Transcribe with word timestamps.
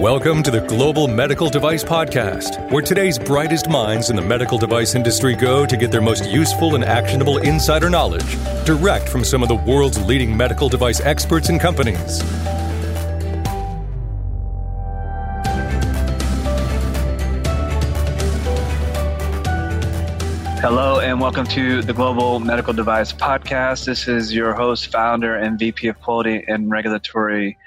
Welcome 0.00 0.42
to 0.44 0.50
the 0.50 0.62
Global 0.62 1.08
Medical 1.08 1.50
Device 1.50 1.84
Podcast, 1.84 2.70
where 2.70 2.80
today's 2.80 3.18
brightest 3.18 3.68
minds 3.68 4.08
in 4.08 4.16
the 4.16 4.22
medical 4.22 4.56
device 4.56 4.94
industry 4.94 5.34
go 5.34 5.66
to 5.66 5.76
get 5.76 5.90
their 5.90 6.00
most 6.00 6.24
useful 6.24 6.74
and 6.74 6.82
actionable 6.82 7.36
insider 7.36 7.90
knowledge 7.90 8.38
direct 8.64 9.10
from 9.10 9.24
some 9.24 9.42
of 9.42 9.50
the 9.50 9.56
world's 9.56 10.02
leading 10.02 10.34
medical 10.34 10.70
device 10.70 11.02
experts 11.02 11.50
and 11.50 11.60
companies. 11.60 12.22
Hello, 20.62 21.00
and 21.00 21.20
welcome 21.20 21.44
to 21.48 21.82
the 21.82 21.92
Global 21.92 22.40
Medical 22.40 22.72
Device 22.72 23.12
Podcast. 23.12 23.84
This 23.84 24.08
is 24.08 24.32
your 24.32 24.54
host, 24.54 24.90
founder, 24.90 25.36
and 25.36 25.58
VP 25.58 25.88
of 25.88 26.00
Quality 26.00 26.42
and 26.48 26.70
Regulatory 26.70 27.58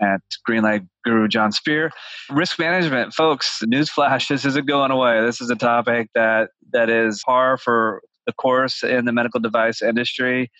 at 0.00 0.20
Greenlight 0.48 0.86
Guru 1.04 1.28
Jon 1.28 1.52
Speer. 1.52 1.90
Risk 2.30 2.58
management, 2.58 3.14
folks, 3.14 3.62
newsflash, 3.64 4.28
this 4.28 4.44
isn't 4.44 4.66
going 4.66 4.90
away. 4.90 5.20
This 5.22 5.40
is 5.40 5.50
a 5.50 5.56
topic 5.56 6.08
that 6.14 6.50
that 6.72 6.88
is 6.88 7.22
par 7.24 7.58
for 7.58 8.02
the 8.26 8.32
course 8.32 8.82
in 8.82 9.04
the 9.04 9.12
medical 9.12 9.40
device 9.40 9.82
industry. 9.82 10.50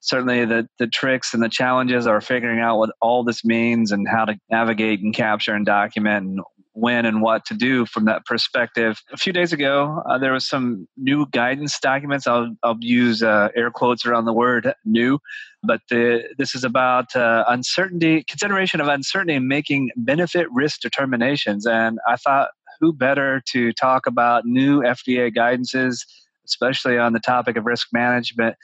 Certainly, 0.00 0.46
the, 0.46 0.68
the 0.78 0.86
tricks 0.86 1.34
and 1.34 1.42
the 1.42 1.48
challenges 1.48 2.06
are 2.06 2.20
figuring 2.20 2.58
out 2.58 2.78
what 2.78 2.90
all 3.02 3.22
this 3.22 3.44
means 3.44 3.92
and 3.92 4.06
how 4.08 4.24
to 4.24 4.38
navigate 4.50 5.00
and 5.00 5.14
capture 5.14 5.54
and 5.54 5.66
document 5.66 6.26
and 6.26 6.40
when 6.72 7.04
and 7.04 7.20
what 7.20 7.44
to 7.46 7.54
do 7.54 7.84
from 7.86 8.04
that 8.04 8.24
perspective. 8.24 9.00
A 9.12 9.16
few 9.16 9.32
days 9.32 9.52
ago, 9.52 10.02
uh, 10.08 10.18
there 10.18 10.32
was 10.32 10.48
some 10.48 10.86
new 10.96 11.26
guidance 11.30 11.78
documents. 11.80 12.26
I'll, 12.26 12.54
I'll 12.62 12.78
use 12.80 13.22
uh, 13.22 13.48
air 13.56 13.70
quotes 13.70 14.06
around 14.06 14.24
the 14.24 14.32
word 14.32 14.72
new, 14.84 15.18
but 15.62 15.80
the, 15.90 16.22
this 16.38 16.54
is 16.54 16.64
about 16.64 17.14
uh, 17.16 17.44
uncertainty, 17.48 18.22
consideration 18.24 18.80
of 18.80 18.88
uncertainty 18.88 19.34
in 19.34 19.48
making 19.48 19.90
benefit 19.96 20.46
risk 20.52 20.80
determinations. 20.80 21.66
And 21.66 21.98
I 22.06 22.16
thought, 22.16 22.50
who 22.80 22.92
better 22.94 23.42
to 23.48 23.72
talk 23.74 24.06
about 24.06 24.46
new 24.46 24.80
FDA 24.80 25.34
guidances, 25.34 26.06
especially 26.46 26.96
on 26.98 27.12
the 27.12 27.20
topic 27.20 27.56
of 27.56 27.66
risk 27.66 27.88
management, 27.92 28.56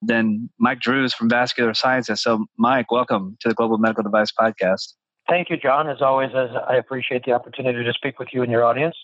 than 0.00 0.50
Mike 0.58 0.80
Drues 0.80 1.14
from 1.14 1.28
Vascular 1.28 1.74
Sciences. 1.74 2.22
So, 2.22 2.46
Mike, 2.56 2.92
welcome 2.92 3.36
to 3.40 3.48
the 3.48 3.54
Global 3.54 3.78
Medical 3.78 4.04
Device 4.04 4.30
Podcast. 4.38 4.94
Thank 5.28 5.50
you, 5.50 5.56
Jon. 5.56 5.88
As 5.88 6.02
always, 6.02 6.30
as 6.34 6.50
I 6.68 6.76
appreciate 6.76 7.24
the 7.24 7.32
opportunity 7.32 7.82
to 7.82 7.92
speak 7.92 8.18
with 8.18 8.28
you 8.32 8.42
and 8.42 8.52
your 8.52 8.64
audience. 8.64 8.96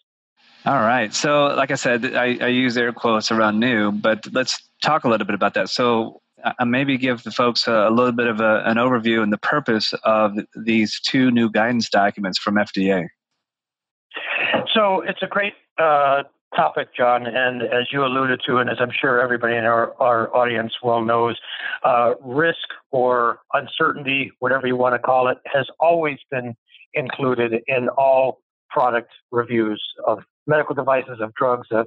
All 0.66 0.80
right. 0.80 1.12
So, 1.14 1.46
like 1.56 1.70
I 1.70 1.74
said, 1.74 2.14
I, 2.14 2.36
I 2.40 2.48
use 2.48 2.76
air 2.76 2.92
quotes 2.92 3.30
around 3.30 3.58
new, 3.58 3.92
but 3.92 4.26
let's 4.32 4.62
talk 4.82 5.04
a 5.04 5.08
little 5.08 5.26
bit 5.26 5.34
about 5.34 5.54
that. 5.54 5.70
So, 5.70 6.20
uh, 6.44 6.64
maybe 6.64 6.98
give 6.98 7.22
the 7.22 7.30
folks 7.30 7.66
a, 7.66 7.72
a 7.72 7.91
little 7.91 8.12
bit 8.12 8.26
of 8.26 8.41
a, 8.41 8.62
an 8.66 8.76
overview 8.76 9.22
and 9.22 9.32
the 9.32 9.38
purpose 9.38 9.94
of 10.04 10.38
these 10.54 11.00
two 11.00 11.30
new 11.30 11.50
guidance 11.50 11.88
documents 11.88 12.38
from 12.38 12.56
FDA. 12.56 13.08
So, 14.74 15.00
it's 15.00 15.22
a 15.22 15.26
great 15.26 15.54
uh, 15.78 16.24
topic, 16.54 16.88
Jon, 16.96 17.26
and 17.26 17.62
as 17.62 17.88
you 17.92 18.04
alluded 18.04 18.40
to, 18.46 18.56
and 18.58 18.68
as 18.68 18.76
I'm 18.80 18.90
sure 18.92 19.20
everybody 19.20 19.56
in 19.56 19.64
our, 19.64 19.94
our 20.00 20.34
audience 20.34 20.72
well 20.82 21.02
knows, 21.02 21.38
uh, 21.84 22.14
risk 22.20 22.68
or 22.90 23.40
uncertainty, 23.52 24.32
whatever 24.40 24.66
you 24.66 24.76
want 24.76 24.94
to 24.94 24.98
call 24.98 25.28
it, 25.28 25.38
has 25.46 25.66
always 25.78 26.18
been 26.30 26.54
included 26.94 27.62
in 27.66 27.88
all 27.90 28.40
product 28.68 29.10
reviews 29.30 29.82
of 30.06 30.20
medical 30.46 30.74
devices, 30.74 31.18
of 31.20 31.32
drugs, 31.34 31.68
of 31.70 31.86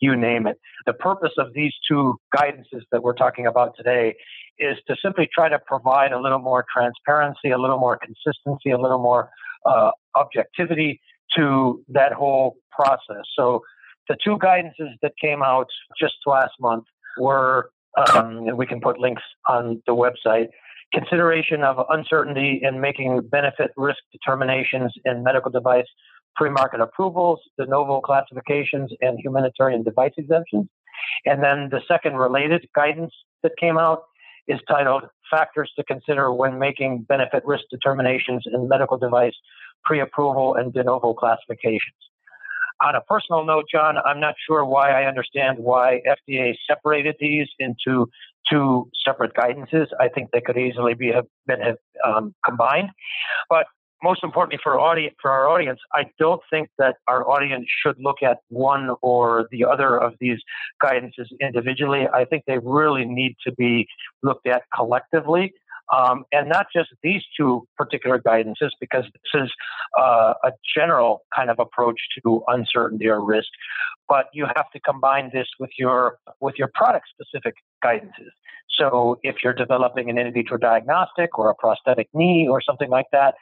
you 0.00 0.14
name 0.14 0.46
it. 0.46 0.58
The 0.86 0.92
purpose 0.92 1.32
of 1.38 1.52
these 1.54 1.72
two 1.88 2.16
guidances 2.34 2.82
that 2.92 3.02
we're 3.02 3.14
talking 3.14 3.46
about 3.46 3.74
today 3.76 4.14
is 4.58 4.76
to 4.86 4.96
simply 5.02 5.28
try 5.32 5.48
to 5.48 5.58
provide 5.58 6.12
a 6.12 6.20
little 6.20 6.38
more 6.38 6.64
transparency, 6.72 7.50
a 7.50 7.58
little 7.58 7.78
more 7.78 7.98
consistency, 7.98 8.70
a 8.70 8.78
little 8.78 9.02
more 9.02 9.30
uh, 9.66 9.90
objectivity 10.16 11.00
to 11.36 11.84
that 11.88 12.12
whole 12.12 12.56
process. 12.72 13.24
So 13.36 13.62
the 14.08 14.16
two 14.22 14.38
guidances 14.38 14.94
that 15.02 15.12
came 15.20 15.42
out 15.42 15.68
just 16.00 16.14
last 16.26 16.52
month 16.60 16.84
were, 17.18 17.70
um, 17.96 18.48
and 18.48 18.56
we 18.56 18.66
can 18.66 18.80
put 18.80 18.98
links 18.98 19.22
on 19.48 19.82
the 19.86 19.92
website, 19.92 20.48
consideration 20.92 21.62
of 21.62 21.84
uncertainty 21.90 22.60
in 22.62 22.80
making 22.80 23.20
benefit 23.30 23.70
risk 23.76 23.98
determinations 24.12 24.92
in 25.04 25.22
medical 25.22 25.50
device 25.50 25.86
pre-market 26.36 26.80
approvals, 26.80 27.40
de 27.58 27.66
novo 27.66 28.00
classifications, 28.00 28.92
and 29.00 29.18
humanitarian 29.18 29.82
device 29.82 30.12
exemptions. 30.16 30.68
And 31.26 31.42
then 31.42 31.68
the 31.70 31.80
second 31.88 32.14
related 32.16 32.66
guidance 32.74 33.12
that 33.42 33.52
came 33.58 33.76
out 33.76 34.02
is 34.46 34.60
titled 34.68 35.02
Factors 35.30 35.70
to 35.76 35.84
Consider 35.84 36.32
When 36.32 36.58
Making 36.58 37.04
Benefit 37.08 37.44
Risk 37.44 37.64
Determinations 37.70 38.44
in 38.46 38.68
Medical 38.68 38.96
Device 38.96 39.34
Pre-Approval 39.84 40.54
and 40.54 40.72
De 40.72 40.82
Novo 40.82 41.12
Classifications. 41.12 42.07
On 42.80 42.94
a 42.94 43.00
personal 43.02 43.44
note, 43.44 43.64
Jon, 43.70 43.96
I'm 43.98 44.20
not 44.20 44.34
sure 44.46 44.64
why 44.64 44.90
I 44.90 45.06
understand 45.06 45.58
why 45.58 46.00
FDA 46.06 46.54
separated 46.68 47.16
these 47.18 47.48
into 47.58 48.08
two 48.48 48.88
separate 49.04 49.34
guidances. 49.34 49.86
I 49.98 50.08
think 50.08 50.30
they 50.32 50.40
could 50.40 50.56
easily 50.56 50.94
be 50.94 51.08
have 51.08 51.26
been 51.46 51.60
have, 51.60 51.78
um, 52.04 52.34
combined. 52.44 52.90
But 53.50 53.66
most 54.02 54.22
importantly 54.22 54.60
for, 54.62 54.78
audience, 54.78 55.16
for 55.20 55.30
our 55.30 55.48
audience, 55.48 55.80
I 55.92 56.04
don't 56.18 56.40
think 56.50 56.68
that 56.78 56.96
our 57.08 57.28
audience 57.28 57.66
should 57.82 57.96
look 57.98 58.22
at 58.22 58.38
one 58.48 58.90
or 59.02 59.48
the 59.50 59.64
other 59.64 60.00
of 60.00 60.14
these 60.20 60.38
guidances 60.82 61.26
individually. 61.40 62.06
I 62.12 62.24
think 62.24 62.44
they 62.46 62.58
really 62.62 63.04
need 63.04 63.36
to 63.44 63.52
be 63.52 63.88
looked 64.22 64.46
at 64.46 64.62
collectively 64.74 65.52
um, 65.94 66.24
and 66.32 66.48
not 66.48 66.66
just 66.74 66.90
these 67.02 67.22
two 67.36 67.66
particular 67.76 68.18
guidances, 68.18 68.70
because 68.80 69.04
this 69.04 69.42
is 69.42 69.50
uh, 69.98 70.34
a 70.44 70.50
general 70.76 71.22
kind 71.34 71.50
of 71.50 71.58
approach 71.58 72.00
to 72.22 72.42
uncertainty 72.48 73.06
or 73.08 73.24
risk, 73.24 73.48
but 74.08 74.26
you 74.32 74.46
have 74.46 74.70
to 74.72 74.80
combine 74.80 75.30
this 75.32 75.46
with 75.58 75.70
your 75.78 76.18
with 76.40 76.56
your 76.58 76.70
product 76.74 77.06
specific 77.08 77.54
guidances. 77.84 78.30
So 78.70 79.18
if 79.22 79.36
you're 79.42 79.54
developing 79.54 80.08
an 80.08 80.18
in 80.18 80.32
vitro 80.32 80.56
diagnostic 80.56 81.38
or 81.38 81.50
a 81.50 81.54
prosthetic 81.54 82.08
knee 82.14 82.46
or 82.48 82.60
something 82.62 82.90
like 82.90 83.06
that, 83.12 83.34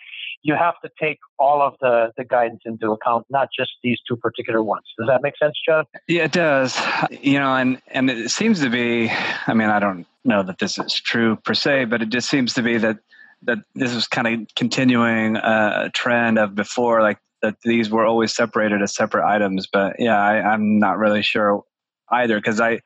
you 0.43 0.55
have 0.55 0.75
to 0.83 0.91
take 1.01 1.19
all 1.39 1.61
of 1.61 1.75
the, 1.81 2.13
the 2.17 2.25
guidance 2.25 2.63
into 2.65 2.93
account, 2.93 3.27
not 3.29 3.49
just 3.57 3.73
these 3.83 3.99
two 4.09 4.17
particular 4.17 4.63
ones. 4.63 4.85
Does 4.99 5.09
that 5.09 5.23
make 5.23 5.37
sense, 5.37 5.55
Jon? 5.67 5.85
Yeah, 6.09 6.25
it 6.25 6.33
does. 6.33 6.79
You 7.11 7.39
know, 7.39 7.55
and, 7.55 7.83
and 7.89 8.09
it 8.09 8.31
seems 8.31 8.61
to 8.61 8.71
be, 8.71 9.11
I 9.47 9.53
mean, 9.53 9.69
I 9.69 9.79
don't 9.79 10.07
know 10.25 10.43
that 10.43 10.59
this 10.59 10.79
is 10.79 10.95
true 10.95 11.37
per 11.37 11.55
se, 11.55 11.87
but 11.87 12.01
it 12.01 12.09
just 12.09 12.31
seems 12.31 12.55
to 12.55 12.63
be 12.63 12.79
that 12.79 12.99
that 13.43 13.59
this 13.75 13.93
is 13.93 14.09
kind 14.09 14.27
of 14.27 14.55
continuing 14.57 15.37
uh, 15.37 15.83
a 15.85 15.91
trend 15.91 16.39
of 16.39 16.55
before, 16.55 17.03
like 17.03 17.19
that 17.43 17.57
these 17.63 17.91
were 17.91 18.05
always 18.05 18.35
separated 18.35 18.83
as 18.83 18.95
separate 18.95 19.27
items. 19.27 19.67
But 19.71 19.97
yeah, 19.99 20.19
I, 20.19 20.41
I'm 20.41 20.79
not 20.79 20.99
really 20.99 21.23
sure 21.23 21.63
either 22.11 22.37
because 22.37 22.61
I 22.61 22.81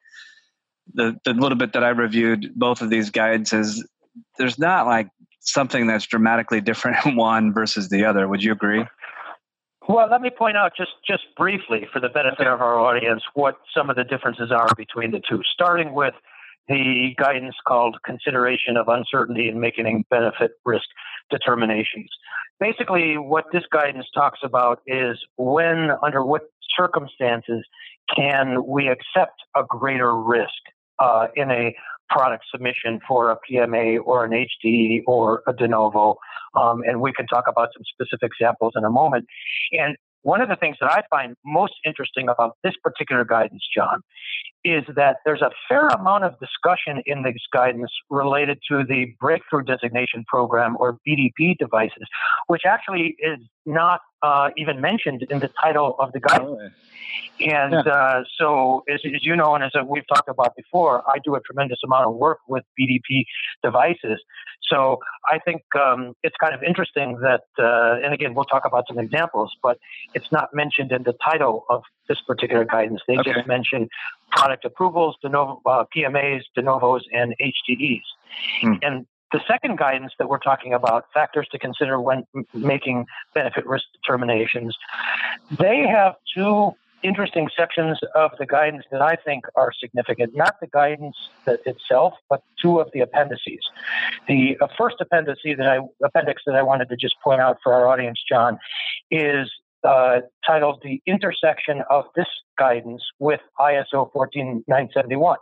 the 0.94 1.18
the 1.24 1.32
little 1.32 1.58
bit 1.58 1.72
that 1.72 1.84
I 1.84 1.90
reviewed 1.90 2.52
both 2.54 2.82
of 2.82 2.90
these 2.90 3.10
guides 3.10 3.52
is 3.52 3.86
there's 4.38 4.58
not 4.58 4.86
like 4.86 5.08
something 5.40 5.86
that's 5.86 6.06
dramatically 6.06 6.60
different 6.60 7.16
one 7.16 7.52
versus 7.52 7.88
the 7.88 8.04
other. 8.04 8.28
Would 8.28 8.42
you 8.42 8.52
agree? 8.52 8.84
Well, 9.88 10.08
let 10.10 10.20
me 10.20 10.30
point 10.30 10.56
out 10.56 10.72
just 10.76 10.92
just 11.06 11.24
briefly 11.36 11.88
for 11.92 12.00
the 12.00 12.08
benefit 12.08 12.46
of 12.46 12.60
our 12.60 12.78
audience 12.78 13.22
what 13.34 13.56
some 13.76 13.90
of 13.90 13.96
the 13.96 14.04
differences 14.04 14.52
are 14.52 14.68
between 14.76 15.10
the 15.10 15.20
two. 15.28 15.42
Starting 15.52 15.94
with 15.94 16.14
the 16.68 17.14
guidance 17.18 17.56
called 17.66 17.96
consideration 18.04 18.76
of 18.76 18.88
uncertainty 18.88 19.48
in 19.48 19.58
making 19.58 20.04
benefit 20.08 20.52
risk 20.64 20.86
determinations. 21.30 22.08
Basically, 22.60 23.16
what 23.16 23.46
this 23.52 23.64
guidance 23.72 24.06
talks 24.14 24.40
about 24.44 24.80
is 24.86 25.18
when, 25.36 25.90
under 26.02 26.24
what 26.24 26.42
circumstances, 26.78 27.64
can 28.14 28.64
we 28.66 28.88
accept 28.88 29.42
a 29.56 29.64
greater 29.68 30.14
risk 30.16 30.62
uh, 31.00 31.28
in 31.34 31.50
a 31.50 31.74
product 32.08 32.44
submission 32.50 33.00
for 33.06 33.30
a 33.30 33.38
PMA 33.48 33.98
or 34.04 34.24
an 34.24 34.32
HDE 34.32 35.02
or 35.06 35.42
a 35.46 35.52
de 35.52 35.68
novo. 35.68 36.16
Um, 36.54 36.82
and 36.84 37.00
we 37.00 37.12
can 37.12 37.26
talk 37.26 37.44
about 37.48 37.68
some 37.72 37.82
specific 37.94 38.32
examples 38.40 38.72
in 38.76 38.84
a 38.84 38.90
moment. 38.90 39.26
And 39.72 39.96
one 40.22 40.40
of 40.40 40.48
the 40.48 40.56
things 40.56 40.76
that 40.80 40.90
I 40.90 41.02
find 41.08 41.34
most 41.44 41.74
interesting 41.86 42.28
about 42.28 42.56
this 42.62 42.74
particular 42.82 43.24
guidance, 43.24 43.62
Jon, 43.74 44.02
is 44.64 44.84
that 44.94 45.18
there's 45.24 45.42
a 45.42 45.50
fair 45.68 45.88
amount 45.88 46.24
of 46.24 46.38
discussion 46.38 47.02
in 47.06 47.22
this 47.22 47.34
guidance 47.52 47.90
related 48.10 48.58
to 48.68 48.84
the 48.84 49.14
Breakthrough 49.20 49.62
Designation 49.62 50.24
Program 50.26 50.76
or 50.78 50.98
BDP 51.06 51.56
devices, 51.58 52.06
which 52.46 52.62
actually 52.66 53.16
is 53.18 53.38
not 53.64 54.00
uh, 54.22 54.50
even 54.56 54.80
mentioned 54.80 55.24
in 55.30 55.38
the 55.38 55.50
title 55.62 55.96
of 55.98 56.12
the 56.12 56.20
guidance. 56.20 56.72
And 57.40 57.72
yeah. 57.72 57.92
uh, 57.92 58.24
so, 58.38 58.84
as, 58.92 59.00
as, 59.04 59.24
you 59.24 59.34
know, 59.34 59.54
and 59.54 59.64
as 59.64 59.72
we've 59.86 60.06
talked 60.12 60.28
about 60.28 60.54
before, 60.56 61.02
I 61.08 61.18
do 61.24 61.34
a 61.34 61.40
tremendous 61.40 61.78
amount 61.84 62.06
of 62.06 62.14
work 62.14 62.38
with 62.46 62.64
BDP 62.78 63.24
devices. 63.62 64.20
So 64.62 64.98
I 65.26 65.38
think 65.38 65.62
um, 65.74 66.14
it's 66.22 66.36
kind 66.40 66.54
of 66.54 66.62
interesting 66.62 67.18
that, 67.22 67.42
uh, 67.58 68.04
and 68.04 68.12
again, 68.14 68.34
we'll 68.34 68.44
talk 68.44 68.64
about 68.66 68.84
some 68.88 68.98
examples, 68.98 69.52
but 69.62 69.78
it's 70.14 70.30
not 70.30 70.50
mentioned 70.54 70.92
in 70.92 71.02
the 71.02 71.14
title 71.24 71.64
of 71.70 71.82
this 72.10 72.20
particular 72.26 72.64
guidance. 72.64 73.00
They 73.06 73.16
okay. 73.18 73.32
just 73.32 73.46
mention 73.46 73.88
product 74.32 74.64
approvals, 74.64 75.16
de 75.22 75.28
novo, 75.28 75.62
uh, 75.64 75.84
PMAs, 75.96 76.42
de 76.56 76.62
novos, 76.62 77.06
and 77.12 77.34
HDEs. 77.40 78.02
Hmm. 78.62 78.74
And 78.82 79.06
The 79.32 79.40
second 79.46 79.78
guidance 79.78 80.12
that 80.18 80.28
we're 80.28 80.40
talking 80.40 80.74
about, 80.74 81.04
factors 81.14 81.46
to 81.52 81.58
consider 81.58 82.00
when 82.00 82.24
making 82.52 83.06
benefit 83.32 83.64
risk 83.64 83.84
determinations, 83.94 84.76
they 85.56 85.86
have 85.86 86.16
two 86.34 86.72
interesting 87.02 87.48
sections 87.56 87.98
of 88.16 88.32
the 88.40 88.46
guidance 88.46 88.84
that 88.90 89.00
I 89.00 89.14
think 89.14 89.44
are 89.54 89.72
significant. 89.80 90.34
Not 90.34 90.54
the 90.60 90.66
guidance 90.66 91.16
that 91.44 91.60
itself, 91.64 92.14
but 92.28 92.42
two 92.60 92.80
of 92.80 92.90
the 92.92 93.00
appendices. 93.00 93.62
The 94.26 94.58
uh, 94.60 94.66
first 94.76 94.96
appendix 95.00 95.40
that 95.44 95.66
I 95.66 95.78
appendix 96.04 96.42
that 96.46 96.56
I 96.56 96.62
wanted 96.62 96.88
to 96.88 96.96
just 96.96 97.14
point 97.22 97.40
out 97.40 97.58
for 97.62 97.72
our 97.72 97.86
audience, 97.86 98.18
Jon, 98.28 98.58
is 99.10 99.48
uh, 99.84 100.20
titled 100.46 100.80
"The 100.82 101.02
Intersection 101.06 101.82
of 101.90 102.04
This 102.16 102.28
Guidance 102.58 103.02
with 103.18 103.40
ISO 103.58 104.10
14971." 104.12 105.36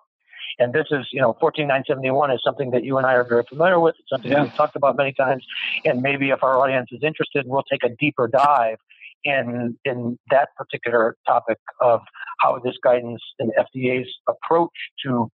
And 0.61 0.73
this 0.73 0.87
is, 0.91 1.07
you 1.13 1.21
know, 1.21 1.37
14971 1.41 2.33
is 2.33 2.41
something 2.45 2.71
that 2.73 2.83
you 2.83 2.99
and 2.99 3.07
I 3.07 3.15
are 3.15 3.25
very 3.25 3.45
familiar 3.49 3.79
with. 3.79 3.95
It's 3.99 4.09
something 4.09 4.33
yeah. 4.33 4.43
we've 4.43 4.55
talked 4.55 4.75
about 4.75 4.97
many 4.97 5.13
times. 5.13 5.47
And 5.85 6.03
maybe 6.03 6.31
if 6.31 6.43
our 6.43 6.59
audience 6.59 6.89
is 6.91 7.01
interested, 7.03 7.45
we'll 7.47 7.63
take 7.71 7.85
a 7.85 7.91
deeper 8.01 8.27
dive 8.27 8.79
in 9.25 9.77
in 9.85 10.19
that 10.31 10.49
particular 10.57 11.17
topic 11.27 11.59
of 11.81 12.01
how 12.41 12.59
this 12.59 12.75
guidance 12.83 13.23
and 13.39 13.53
FDA's 13.59 14.09
approach 14.29 14.71
to 15.05 15.31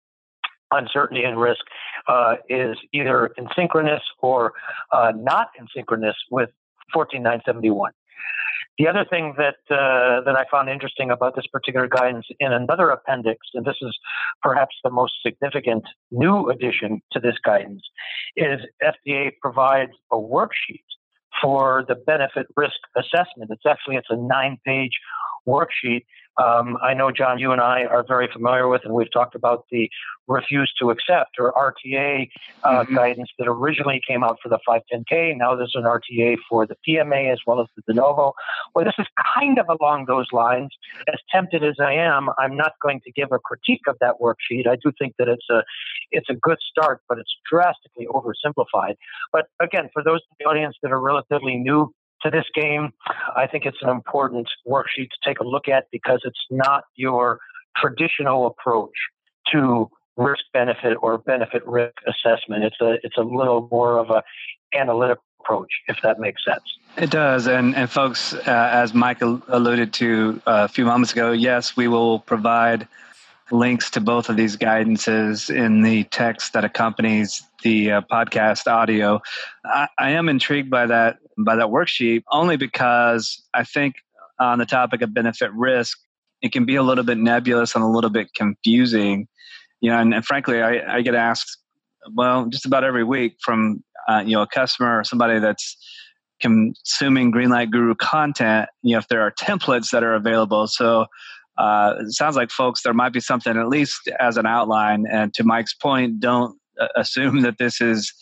uncertainty 0.71 1.25
and 1.25 1.41
risk 1.41 1.61
uh, 2.09 2.37
is 2.49 2.77
either 2.93 3.27
in 3.37 3.49
synchronous 3.57 4.03
or 4.21 4.53
uh, 4.93 5.13
not 5.17 5.49
in 5.59 5.67
synchronous 5.75 6.17
with 6.31 6.51
14971. 6.93 7.93
The 8.79 8.89
other 8.89 9.05
thing 9.05 9.35
that 9.37 9.57
uh, 9.71 10.23
that 10.25 10.37
I 10.37 10.45
found 10.51 10.71
interesting 10.71 11.11
about 11.11 11.37
this 11.37 11.47
particular 11.53 11.87
guidance 11.87 12.27
in 12.39 12.53
another 12.53 12.89
appendix, 12.89 13.39
and 13.53 13.65
this 13.65 13.77
is 13.83 13.95
perhaps 14.43 14.75
the 14.83 14.91
most 14.91 15.13
significant 15.23 15.85
new 16.11 16.49
addition 16.49 17.03
to 17.13 17.21
this 17.21 17.35
guidance, 17.45 17.83
is 18.37 18.61
FDA 18.83 19.33
provides 19.43 19.93
a 20.11 20.17
worksheet 20.17 20.85
for 21.43 21.85
the 21.89 21.95
benefit 21.95 22.47
risk 22.57 22.79
assessment. 22.97 23.51
It's 23.51 23.67
actually 23.67 23.97
it's 23.97 24.09
a 24.11 24.17
nine 24.17 24.59
page 24.65 24.93
worksheet 25.47 26.05
um, 26.39 26.79
I 26.83 26.95
know, 26.95 27.11
Jon, 27.11 27.39
you 27.39 27.53
and 27.53 27.61
I 27.61 27.85
are 27.85 28.05
very 28.07 28.29
familiar 28.33 28.69
with, 28.69 28.83
and 28.85 28.95
we've 28.95 29.13
talked 29.13 29.35
about 29.35 29.65
the 29.71 29.91
refuse 30.29 30.73
to 30.81 30.91
accept 30.91 31.37
or 31.39 31.53
RTA 31.53 32.29
uh, 32.63 32.69
mm-hmm. 32.69 32.95
guidance 32.95 33.29
that 33.39 33.49
originally 33.49 34.01
came 34.07 34.23
out 34.23 34.39
for 34.43 34.49
the 34.49 34.59
510K. 34.67 35.37
Now 35.37 35.57
there's 35.57 35.75
an 35.75 35.83
RTA 35.83 36.37
for 36.49 36.67
the 36.67 36.77
PMA 36.89 37.33
as 37.33 37.41
well 37.47 37.61
as 37.61 37.67
the 37.77 37.83
de 37.87 37.95
novo. 37.95 38.33
Well, 38.75 38.85
this 38.85 38.95
is 38.99 39.07
kind 39.37 39.59
of 39.59 39.67
along 39.69 40.07
those 40.07 40.27
lines. 40.33 40.71
As 41.09 41.19
tempted 41.33 41.65
as 41.65 41.77
I 41.81 41.95
am, 41.95 42.29
I'm 42.39 42.57
not 42.57 42.73
going 42.81 43.01
to 43.05 43.13
give 43.13 43.33
a 43.33 43.39
critique 43.39 43.83
of 43.89 43.97
that 44.01 44.15
worksheet. 44.23 44.67
I 44.69 44.77
do 44.77 44.93
think 44.99 45.15
that 45.19 45.29
it's 45.29 45.47
a 45.51 45.63
it's 46.13 46.31
a 46.31 46.35
good 46.35 46.59
start, 46.71 47.03
but 47.09 47.19
it's 47.19 47.35
drastically 47.51 48.07
oversimplified. 48.07 48.95
But 49.33 49.47
again, 49.61 49.91
for 49.93 50.03
those 50.03 50.21
in 50.31 50.37
the 50.45 50.45
audience 50.49 50.77
that 50.83 50.93
are 50.93 51.01
relatively 51.01 51.57
new 51.57 51.93
to 52.23 52.31
this 52.31 52.45
game. 52.55 52.93
I 53.37 53.47
think 53.47 53.67
it's 53.67 53.79
an 53.83 53.89
important 53.89 54.49
worksheet 54.67 55.09
to 55.11 55.19
take 55.25 55.41
a 55.41 55.45
look 55.45 55.69
at 55.69 55.87
because 55.91 56.21
it's 56.25 56.47
not 56.51 56.85
your 56.97 57.41
traditional 57.77 58.47
approach 58.47 58.95
to 59.53 59.91
risk 60.17 60.45
benefit 60.53 60.97
or 61.01 61.19
benefit 61.19 61.67
risk 61.67 61.95
assessment. 62.07 62.65
It's 62.65 62.81
a 62.81 62.99
it's 63.03 63.17
a 63.17 63.23
little 63.23 63.69
more 63.71 63.99
of 63.99 64.11
a 64.11 64.23
analytic 64.75 65.19
approach, 65.41 65.71
if 65.89 65.99
that 66.03 66.19
makes 66.19 66.45
sense. 66.45 66.63
It 66.97 67.11
does, 67.11 67.47
and 67.47 67.75
and 67.75 67.91
folks, 67.91 68.35
uh, 68.35 68.43
as 68.47 68.95
Mike 68.95 69.23
alluded 69.23 69.93
to 69.95 70.43
uh, 70.47 70.65
a 70.65 70.69
few 70.69 70.85
moments 70.85 71.13
ago, 71.13 71.33
yes, 71.33 71.77
we 71.77 71.89
will 71.89 72.19
provide 72.21 72.87
links 73.51 73.91
to 73.91 74.01
both 74.01 74.29
of 74.29 74.37
these 74.37 74.57
guidances 74.57 75.55
in 75.55 75.83
the 75.83 76.05
text 76.05 76.53
that 76.53 76.65
accompanies 76.65 77.43
the 77.63 77.93
uh, 77.93 78.01
podcast 78.03 78.67
audio. 78.67 79.21
I, 79.65 79.89
I, 79.99 80.11
am 80.13 80.29
intrigued 80.29 80.71
by 80.71 80.87
that 80.87 81.19
by 81.39 81.57
that 81.57 81.67
worksheet 81.67 82.23
only 82.31 82.57
because 82.57 83.43
I 83.53 83.65
think 83.65 83.97
on 84.39 84.59
the 84.59 84.67
topic 84.67 85.03
of 85.03 85.13
benefit 85.13 85.53
risk, 85.53 85.99
it 86.43 86.53
can 86.53 86.65
be 86.65 86.77
a 86.77 86.83
little 86.83 87.05
bit 87.05 87.19
nebulous 87.19 87.75
and 87.75 87.85
a 87.85 87.89
little 87.89 88.11
bit 88.11 88.33
confusing. 88.35 89.29
You 89.81 89.91
know, 89.91 89.99
and, 89.99 90.15
and 90.15 90.25
frankly, 90.25 90.63
I, 90.63 90.97
I, 90.97 91.01
get 91.03 91.15
asked 91.15 91.59
well 92.15 92.47
just 92.47 92.67
about 92.67 92.85
every 92.85 93.05
week 93.05 93.37
from 93.43 93.83
uh, 94.09 94.23
you 94.25 94.33
know 94.33 94.43
a 94.43 94.47
customer 94.47 94.99
or 94.99 95.05
somebody 95.05 95.39
that's 95.39 95.77
consuming 96.41 97.33
Greenlight 97.33 97.71
Guru 97.71 97.95
content. 97.95 98.69
You 98.83 98.93
know, 98.93 98.99
if 98.99 99.09
there 99.09 99.21
are 99.21 99.31
templates 99.33 99.91
that 99.91 100.03
are 100.03 100.15
available, 100.15 100.67
so 100.67 101.07
uh, 101.61 101.97
it 102.01 102.13
sounds 102.13 102.37
like 102.37 102.51
folks 102.51 102.83
there 102.83 102.95
might 102.95 103.13
be 103.13 103.21
something 103.21 103.57
at 103.57 103.69
least 103.69 104.09
as 104.19 104.39
an 104.39 104.47
outline 104.47 105.05
and 105.11 105.35
to 105.35 105.45
mike's 105.45 105.75
point 105.75 106.19
don't 106.19 106.59
uh, 106.81 106.89
assume 106.97 107.43
that 107.43 107.59
this 107.59 107.81
is 107.81 108.13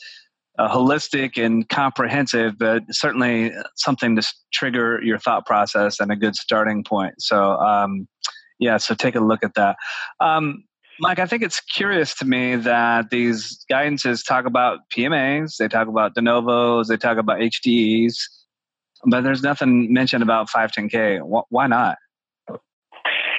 uh, 0.59 0.69
holistic 0.69 1.43
and 1.43 1.69
comprehensive 1.69 2.59
but 2.59 2.83
certainly 2.91 3.53
something 3.77 4.17
to 4.17 4.27
trigger 4.53 5.01
your 5.05 5.19
thought 5.19 5.47
process 5.47 6.01
and 6.01 6.11
a 6.11 6.17
good 6.17 6.35
starting 6.35 6.83
point. 6.83 7.15
So 7.19 7.53
um, 7.59 8.09
yeah 8.59 8.77
so 8.77 8.95
take 8.95 9.15
a 9.15 9.21
look 9.21 9.45
at 9.45 9.55
that. 9.55 9.77
Um, 10.19 10.65
mike 11.01 11.21
i 11.21 11.27
think 11.27 11.45
it's 11.45 11.61
curious 11.61 12.13
to 12.13 12.25
me 12.25 12.57
that 12.57 13.11
these 13.11 13.65
guidances 13.71 14.27
talk 14.27 14.47
about 14.47 14.81
pmas 14.93 15.55
they 15.57 15.69
talk 15.69 15.87
about 15.87 16.13
de 16.17 16.21
novos 16.21 16.89
they 16.89 16.97
talk 16.97 17.19
about 17.19 17.39
hdes 17.39 18.15
but 19.07 19.23
there's 19.23 19.43
nothing 19.43 19.93
mentioned 19.93 20.25
about 20.25 20.49
510k 20.51 21.21
why 21.51 21.69
not 21.69 21.99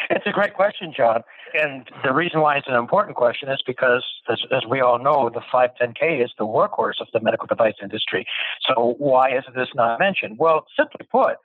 it's 0.09 0.25
a 0.25 0.31
great 0.31 0.53
question, 0.53 0.93
Jon. 0.95 1.21
And 1.53 1.89
the 2.03 2.13
reason 2.13 2.41
why 2.41 2.57
it's 2.57 2.67
an 2.67 2.75
important 2.75 3.15
question 3.15 3.49
is 3.49 3.61
because, 3.65 4.03
as, 4.29 4.39
as, 4.51 4.63
we 4.69 4.81
all 4.81 4.99
know, 4.99 5.29
the 5.33 5.41
510K 5.53 6.23
is 6.23 6.31
the 6.37 6.45
workhorse 6.45 6.99
of 6.99 7.07
the 7.13 7.19
medical 7.21 7.47
device 7.47 7.75
industry. 7.81 8.25
So, 8.67 8.95
why 8.97 9.29
is 9.29 9.43
this 9.55 9.69
not 9.75 9.99
mentioned? 9.99 10.37
Well, 10.39 10.65
simply 10.77 11.07
put, 11.11 11.37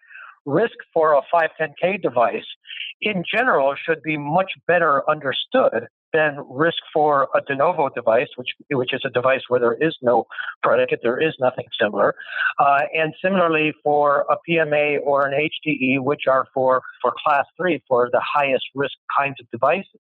risk 0.46 0.76
for 0.92 1.14
a 1.14 1.22
510K 1.34 2.02
device 2.02 2.44
in 3.00 3.22
general 3.30 3.74
should 3.76 4.02
be 4.02 4.16
much 4.16 4.52
better 4.66 5.08
understood 5.08 5.88
than 6.14 6.38
risk 6.48 6.78
for 6.92 7.28
a 7.34 7.40
de 7.42 7.56
novo 7.56 7.90
device, 7.94 8.28
which 8.36 8.48
which 8.70 8.94
is 8.94 9.02
a 9.04 9.10
device 9.10 9.42
where 9.48 9.60
there 9.60 9.74
is 9.74 9.94
no 10.00 10.26
predicate, 10.62 11.00
there 11.02 11.20
is 11.20 11.34
nothing 11.40 11.66
similar, 11.78 12.14
uh, 12.58 12.82
and 12.94 13.12
similarly 13.22 13.74
for 13.82 14.24
a 14.30 14.36
PMA 14.48 14.98
or 15.04 15.26
an 15.26 15.34
HDE, 15.34 16.00
which 16.00 16.22
are 16.28 16.46
for 16.54 16.80
for 17.02 17.12
class 17.22 17.44
three 17.58 17.82
for 17.88 18.08
the 18.10 18.22
highest 18.24 18.64
risk 18.74 18.94
kinds 19.18 19.36
of 19.40 19.50
devices. 19.50 20.00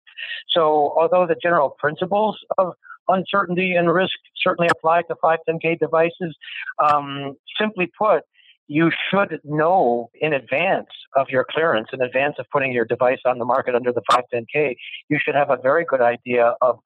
So, 0.49 0.94
although 0.99 1.26
the 1.26 1.37
general 1.43 1.76
principles 1.79 2.38
of 2.56 2.73
uncertainty 3.08 3.75
and 3.75 3.93
risk 3.93 4.17
certainly 4.43 4.69
apply 4.70 5.03
to 5.03 5.14
510K 5.23 5.79
devices, 5.79 6.37
um, 6.82 7.37
simply 7.61 7.91
put, 7.99 8.23
you 8.69 8.91
should 9.11 9.41
know 9.45 10.11
in 10.21 10.33
advance 10.33 10.89
of 11.15 11.29
your 11.29 11.47
clearance, 11.49 11.89
in 11.93 12.01
advance 12.01 12.37
of 12.39 12.46
putting 12.53 12.73
your 12.73 12.85
device 12.85 13.20
on 13.25 13.39
the 13.39 13.44
market 13.44 13.75
under 13.75 13.93
the 13.93 14.03
510K, 14.11 14.77
you 15.08 15.19
should 15.23 15.35
have 15.35 15.51
a 15.51 15.56
very 15.56 15.85
good 15.85 16.01
idea 16.01 16.55
of 16.61 16.79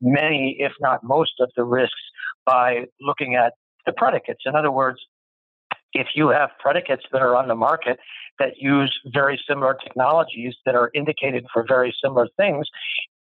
many, 0.00 0.56
if 0.58 0.72
not 0.80 1.02
most, 1.04 1.32
of 1.40 1.50
the 1.56 1.64
risks 1.64 1.94
by 2.44 2.84
looking 3.00 3.34
at 3.34 3.52
the 3.86 3.92
predicates. 3.92 4.40
In 4.46 4.56
other 4.56 4.70
words, 4.70 4.98
if 5.92 6.08
you 6.14 6.28
have 6.28 6.50
predicates 6.60 7.04
that 7.12 7.22
are 7.22 7.36
on 7.36 7.48
the 7.48 7.54
market 7.54 7.98
that 8.38 8.52
use 8.58 8.96
very 9.06 9.40
similar 9.48 9.76
technologies 9.82 10.54
that 10.66 10.74
are 10.74 10.90
indicated 10.94 11.44
for 11.52 11.64
very 11.66 11.94
similar 12.02 12.28
things, 12.36 12.66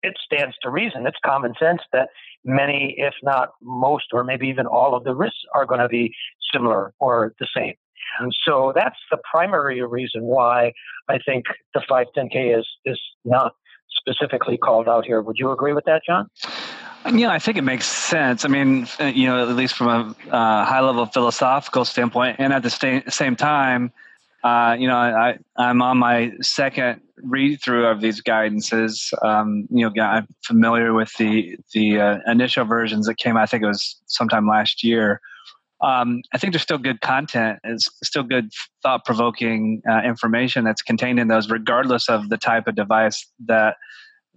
it 0.02 0.14
stands 0.24 0.54
to 0.62 0.70
reason. 0.70 1.06
It's 1.06 1.16
common 1.24 1.54
sense 1.58 1.80
that 1.92 2.08
many, 2.44 2.94
if 2.98 3.14
not 3.22 3.50
most, 3.62 4.06
or 4.12 4.24
maybe 4.24 4.48
even 4.48 4.66
all 4.66 4.94
of 4.94 5.04
the 5.04 5.14
risks 5.14 5.38
are 5.54 5.66
going 5.66 5.80
to 5.80 5.88
be 5.88 6.14
similar 6.52 6.92
or 6.98 7.34
the 7.38 7.46
same. 7.56 7.74
And 8.20 8.32
so 8.46 8.72
that's 8.74 8.98
the 9.10 9.18
primary 9.30 9.84
reason 9.84 10.22
why 10.22 10.72
I 11.08 11.18
think 11.26 11.44
the 11.74 11.82
510K 11.90 12.58
is, 12.58 12.66
is 12.84 13.00
not 13.24 13.52
specifically 13.90 14.56
called 14.56 14.88
out 14.88 15.04
here. 15.04 15.22
Would 15.22 15.36
you 15.38 15.50
agree 15.50 15.72
with 15.72 15.84
that, 15.84 16.02
Jon? 16.06 16.28
Yeah, 17.12 17.30
I 17.30 17.38
think 17.38 17.58
it 17.58 17.62
makes 17.62 17.86
sense. 17.86 18.44
I 18.44 18.48
mean, 18.48 18.86
uh, 18.98 19.04
you 19.04 19.26
know, 19.26 19.48
at 19.48 19.54
least 19.56 19.74
from 19.74 19.88
a 19.88 20.34
uh, 20.34 20.64
high 20.64 20.80
level 20.80 21.04
philosophical 21.04 21.84
standpoint, 21.84 22.36
and 22.38 22.52
at 22.52 22.62
the 22.62 23.02
same 23.08 23.36
time, 23.36 23.92
uh, 24.42 24.76
you 24.78 24.88
know, 24.88 24.96
I, 24.96 25.36
I'm 25.56 25.82
on 25.82 25.98
my 25.98 26.32
second 26.40 27.02
read 27.22 27.60
through 27.62 27.86
of 27.86 28.00
these 28.00 28.22
guidances. 28.22 29.12
Um, 29.24 29.66
you 29.70 29.88
know, 29.88 30.02
I'm 30.02 30.26
familiar 30.46 30.94
with 30.94 31.12
the 31.18 31.58
the 31.72 32.00
uh, 32.00 32.18
initial 32.26 32.64
versions 32.64 33.06
that 33.06 33.18
came. 33.18 33.36
I 33.36 33.46
think 33.46 33.62
it 33.62 33.66
was 33.66 34.00
sometime 34.06 34.46
last 34.46 34.82
year 34.82 35.20
um, 35.84 36.22
I 36.32 36.38
think 36.38 36.52
there's 36.52 36.62
still 36.62 36.78
good 36.78 37.00
content. 37.02 37.58
It's 37.62 37.88
still 38.02 38.22
good 38.22 38.50
thought 38.82 39.04
provoking 39.04 39.82
uh, 39.88 40.00
information 40.00 40.64
that's 40.64 40.80
contained 40.80 41.20
in 41.20 41.28
those, 41.28 41.50
regardless 41.50 42.08
of 42.08 42.30
the 42.30 42.38
type 42.38 42.66
of 42.66 42.74
device 42.74 43.26
that 43.46 43.76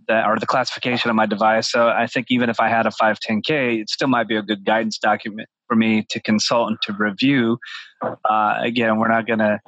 that 0.09 0.25
or 0.25 0.37
the 0.39 0.45
classification 0.45 1.09
of 1.09 1.15
my 1.15 1.25
device. 1.25 1.71
So 1.71 1.87
I 1.87 2.07
think 2.07 2.27
even 2.29 2.49
if 2.49 2.59
I 2.59 2.69
had 2.69 2.85
a 2.85 2.89
510K, 2.89 3.81
it 3.81 3.89
still 3.89 4.07
might 4.07 4.27
be 4.27 4.35
a 4.35 4.41
good 4.41 4.65
guidance 4.65 4.97
document 4.97 5.49
for 5.67 5.75
me 5.75 6.05
to 6.09 6.21
consult 6.21 6.69
and 6.69 6.77
to 6.83 6.93
review. 6.93 7.57
Uh, 8.01 8.55
again, 8.59 8.97
we're 8.99 9.09
not 9.09 9.25
going 9.27 9.39
to 9.39 9.59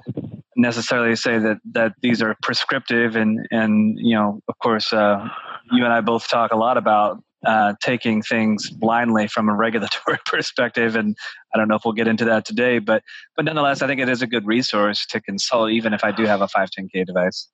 necessarily 0.56 1.16
say 1.16 1.40
that 1.40 1.58
that 1.72 1.94
these 2.02 2.22
are 2.22 2.36
prescriptive, 2.44 3.16
and 3.16 3.48
and 3.52 3.98
you 4.00 4.16
know, 4.16 4.42
of 4.50 4.58
course, 4.60 4.92
uh, 4.92 5.28
you 5.72 5.86
and 5.86 5.94
I 5.94 6.02
both 6.02 6.28
talk 6.28 6.52
a 6.52 6.58
lot 6.58 6.78
about 6.78 7.24
uh, 7.46 7.74
taking 7.82 8.22
things 8.22 8.70
blindly 8.70 9.28
from 9.28 9.50
a 9.50 9.56
regulatory 9.56 10.18
perspective. 10.26 10.96
And 10.96 11.16
I 11.54 11.58
don't 11.58 11.68
know 11.68 11.76
if 11.76 11.84
we'll 11.86 11.94
get 11.94 12.08
into 12.08 12.26
that 12.26 12.46
today, 12.46 12.80
but 12.80 13.04
but 13.36 13.46
nonetheless, 13.46 13.82
I 13.82 13.88
think 13.88 14.02
it 14.02 14.10
is 14.10 14.22
a 14.22 14.28
good 14.28 14.46
resource 14.46 15.06
to 15.08 15.22
consult, 15.22 15.72
even 15.72 15.94
if 15.94 16.04
I 16.04 16.12
do 16.12 16.26
have 16.26 16.42
a 16.42 16.48
510k 16.48 17.06
device. 17.06 17.48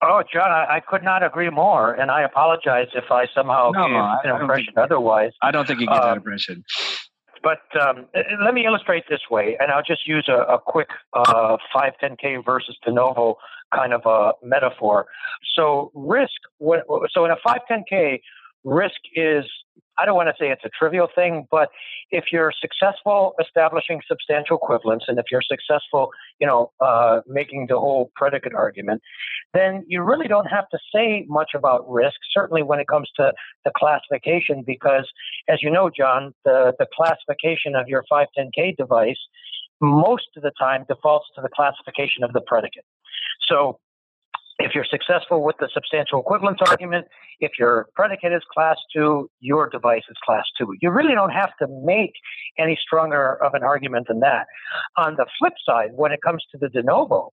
Oh, 0.00 0.22
Jon, 0.32 0.50
I, 0.52 0.76
I 0.76 0.80
could 0.80 1.02
not 1.02 1.24
agree 1.24 1.50
more, 1.50 1.92
and 1.92 2.10
I 2.10 2.22
apologize 2.22 2.86
if 2.94 3.10
I 3.10 3.26
somehow 3.34 3.72
no, 3.74 3.82
gave 4.22 4.32
an 4.32 4.40
impression 4.40 4.74
think, 4.74 4.84
otherwise. 4.84 5.32
I 5.42 5.50
don't 5.50 5.66
think 5.66 5.80
you 5.80 5.86
get 5.86 5.94
that 5.94 6.10
um, 6.10 6.18
impression. 6.18 6.64
But 7.42 7.62
um, 7.80 8.06
let 8.44 8.54
me 8.54 8.64
illustrate 8.64 9.04
this 9.08 9.20
way, 9.28 9.56
and 9.58 9.72
I'll 9.72 9.82
just 9.82 10.06
use 10.06 10.28
a, 10.28 10.42
a 10.42 10.58
quick 10.58 10.88
uh, 11.14 11.56
510K 11.74 12.44
versus 12.44 12.76
de 12.84 12.92
novo 12.92 13.38
kind 13.74 13.92
of 13.92 14.02
a 14.06 14.32
metaphor. 14.46 15.06
So 15.54 15.90
risk, 15.94 16.32
so 16.60 17.24
in 17.24 17.30
a 17.30 17.36
510K, 17.46 18.20
risk 18.64 19.00
is 19.14 19.44
I 19.98 20.06
don't 20.06 20.14
want 20.14 20.28
to 20.28 20.34
say 20.38 20.50
it's 20.50 20.64
a 20.64 20.70
trivial 20.78 21.08
thing, 21.12 21.46
but 21.50 21.70
if 22.10 22.26
you're 22.30 22.52
successful 22.60 23.34
establishing 23.40 24.00
substantial 24.06 24.56
equivalence, 24.56 25.04
and 25.08 25.18
if 25.18 25.26
you're 25.30 25.42
successful, 25.42 26.10
you 26.40 26.46
know, 26.46 26.70
uh, 26.80 27.20
making 27.26 27.66
the 27.68 27.78
whole 27.78 28.12
predicate 28.14 28.54
argument, 28.54 29.02
then 29.54 29.84
you 29.88 30.02
really 30.02 30.28
don't 30.28 30.46
have 30.46 30.68
to 30.70 30.78
say 30.94 31.26
much 31.28 31.50
about 31.54 31.90
risk. 31.90 32.16
Certainly, 32.32 32.62
when 32.62 32.78
it 32.78 32.86
comes 32.86 33.10
to 33.16 33.32
the 33.64 33.72
classification, 33.76 34.62
because 34.64 35.08
as 35.48 35.58
you 35.62 35.70
know, 35.70 35.90
Jon, 35.90 36.32
the 36.44 36.74
the 36.78 36.86
classification 36.94 37.74
of 37.74 37.88
your 37.88 38.04
510K 38.10 38.76
device 38.76 39.18
most 39.80 40.26
of 40.36 40.42
the 40.42 40.52
time 40.58 40.84
defaults 40.88 41.26
to 41.34 41.40
the 41.40 41.48
classification 41.54 42.24
of 42.24 42.32
the 42.32 42.40
predicate. 42.40 42.84
So 43.48 43.78
if 44.58 44.74
you're 44.74 44.84
successful 44.84 45.44
with 45.44 45.56
the 45.60 45.68
substantial 45.72 46.20
equivalence 46.20 46.58
argument, 46.66 47.06
if 47.40 47.52
your 47.58 47.88
predicate 47.94 48.32
is 48.32 48.42
class 48.52 48.76
two, 48.92 49.30
your 49.40 49.68
device 49.68 50.02
is 50.10 50.16
class 50.24 50.44
two. 50.58 50.74
You 50.82 50.90
really 50.90 51.14
don't 51.14 51.30
have 51.30 51.50
to 51.60 51.66
make 51.84 52.12
any 52.58 52.78
stronger 52.80 53.42
of 53.42 53.54
an 53.54 53.62
argument 53.62 54.08
than 54.08 54.20
that. 54.20 54.46
On 54.96 55.14
the 55.16 55.26
flip 55.38 55.54
side, 55.64 55.90
when 55.94 56.12
it 56.12 56.20
comes 56.22 56.44
to 56.50 56.58
the 56.58 56.68
de 56.68 56.82
novo, 56.82 57.32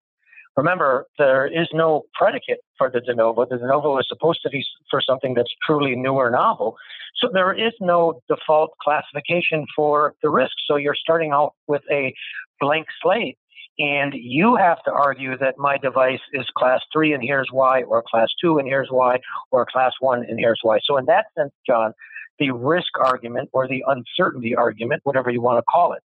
remember 0.55 1.07
there 1.17 1.47
is 1.47 1.67
no 1.73 2.03
predicate 2.13 2.59
for 2.77 2.91
the 2.91 3.01
de 3.01 3.15
novo. 3.15 3.45
The 3.45 3.57
de 3.57 3.67
novo 3.67 3.97
is 3.97 4.05
supposed 4.07 4.41
to 4.43 4.49
be 4.49 4.63
for 4.91 5.01
something 5.01 5.33
that's 5.33 5.53
truly 5.65 5.95
new 5.95 6.13
or 6.13 6.29
novel. 6.29 6.75
So 7.15 7.29
there 7.33 7.53
is 7.53 7.73
no 7.79 8.21
default 8.27 8.71
classification 8.83 9.65
for 9.75 10.13
the 10.21 10.29
risk. 10.29 10.53
So 10.67 10.75
you're 10.75 10.95
starting 10.95 11.31
out 11.31 11.53
with 11.67 11.81
a 11.91 12.13
blank 12.59 12.85
slate 13.01 13.37
and 13.77 14.13
you 14.13 14.55
have 14.55 14.81
to 14.83 14.91
argue 14.91 15.37
that 15.37 15.55
my 15.57 15.77
device 15.77 16.21
is 16.33 16.45
class 16.57 16.81
three 16.93 17.13
and 17.13 17.21
here's 17.21 17.49
why, 17.51 17.83
or 17.83 18.03
class 18.09 18.29
two 18.41 18.57
and 18.57 18.67
here's 18.67 18.89
why, 18.89 19.19
or 19.51 19.65
class 19.65 19.91
one 19.99 20.25
and 20.27 20.39
here's 20.39 20.59
why. 20.61 20.79
So, 20.83 20.97
in 20.97 21.05
that 21.05 21.25
sense, 21.37 21.51
Jon, 21.67 21.93
the 22.39 22.51
risk 22.51 22.97
argument 22.99 23.49
or 23.53 23.67
the 23.67 23.83
uncertainty 23.87 24.55
argument, 24.55 25.01
whatever 25.03 25.29
you 25.29 25.41
want 25.41 25.57
to 25.57 25.63
call 25.69 25.93
it, 25.93 26.03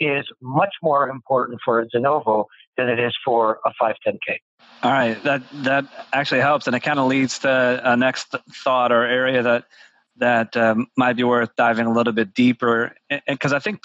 is 0.00 0.24
much 0.40 0.74
more 0.82 1.08
important 1.08 1.60
for 1.64 1.80
a 1.80 1.88
de 1.88 1.98
novo 1.98 2.46
than 2.76 2.88
it 2.88 3.00
is 3.00 3.16
for 3.24 3.58
a 3.64 3.72
510K. 3.82 4.38
All 4.82 4.92
right, 4.92 5.20
that 5.24 5.42
that 5.64 5.86
actually 6.12 6.40
helps, 6.40 6.66
and 6.68 6.76
it 6.76 6.80
kind 6.80 7.00
of 7.00 7.06
leads 7.06 7.40
to 7.40 7.80
a 7.84 7.96
next 7.96 8.34
thought 8.64 8.92
or 8.92 9.04
area 9.04 9.42
that 9.42 9.64
that 10.16 10.56
um, 10.56 10.86
might 10.96 11.14
be 11.14 11.24
worth 11.24 11.54
diving 11.56 11.86
a 11.86 11.92
little 11.92 12.12
bit 12.12 12.34
deeper, 12.34 12.94
because 13.26 13.52
I 13.52 13.58
think 13.58 13.80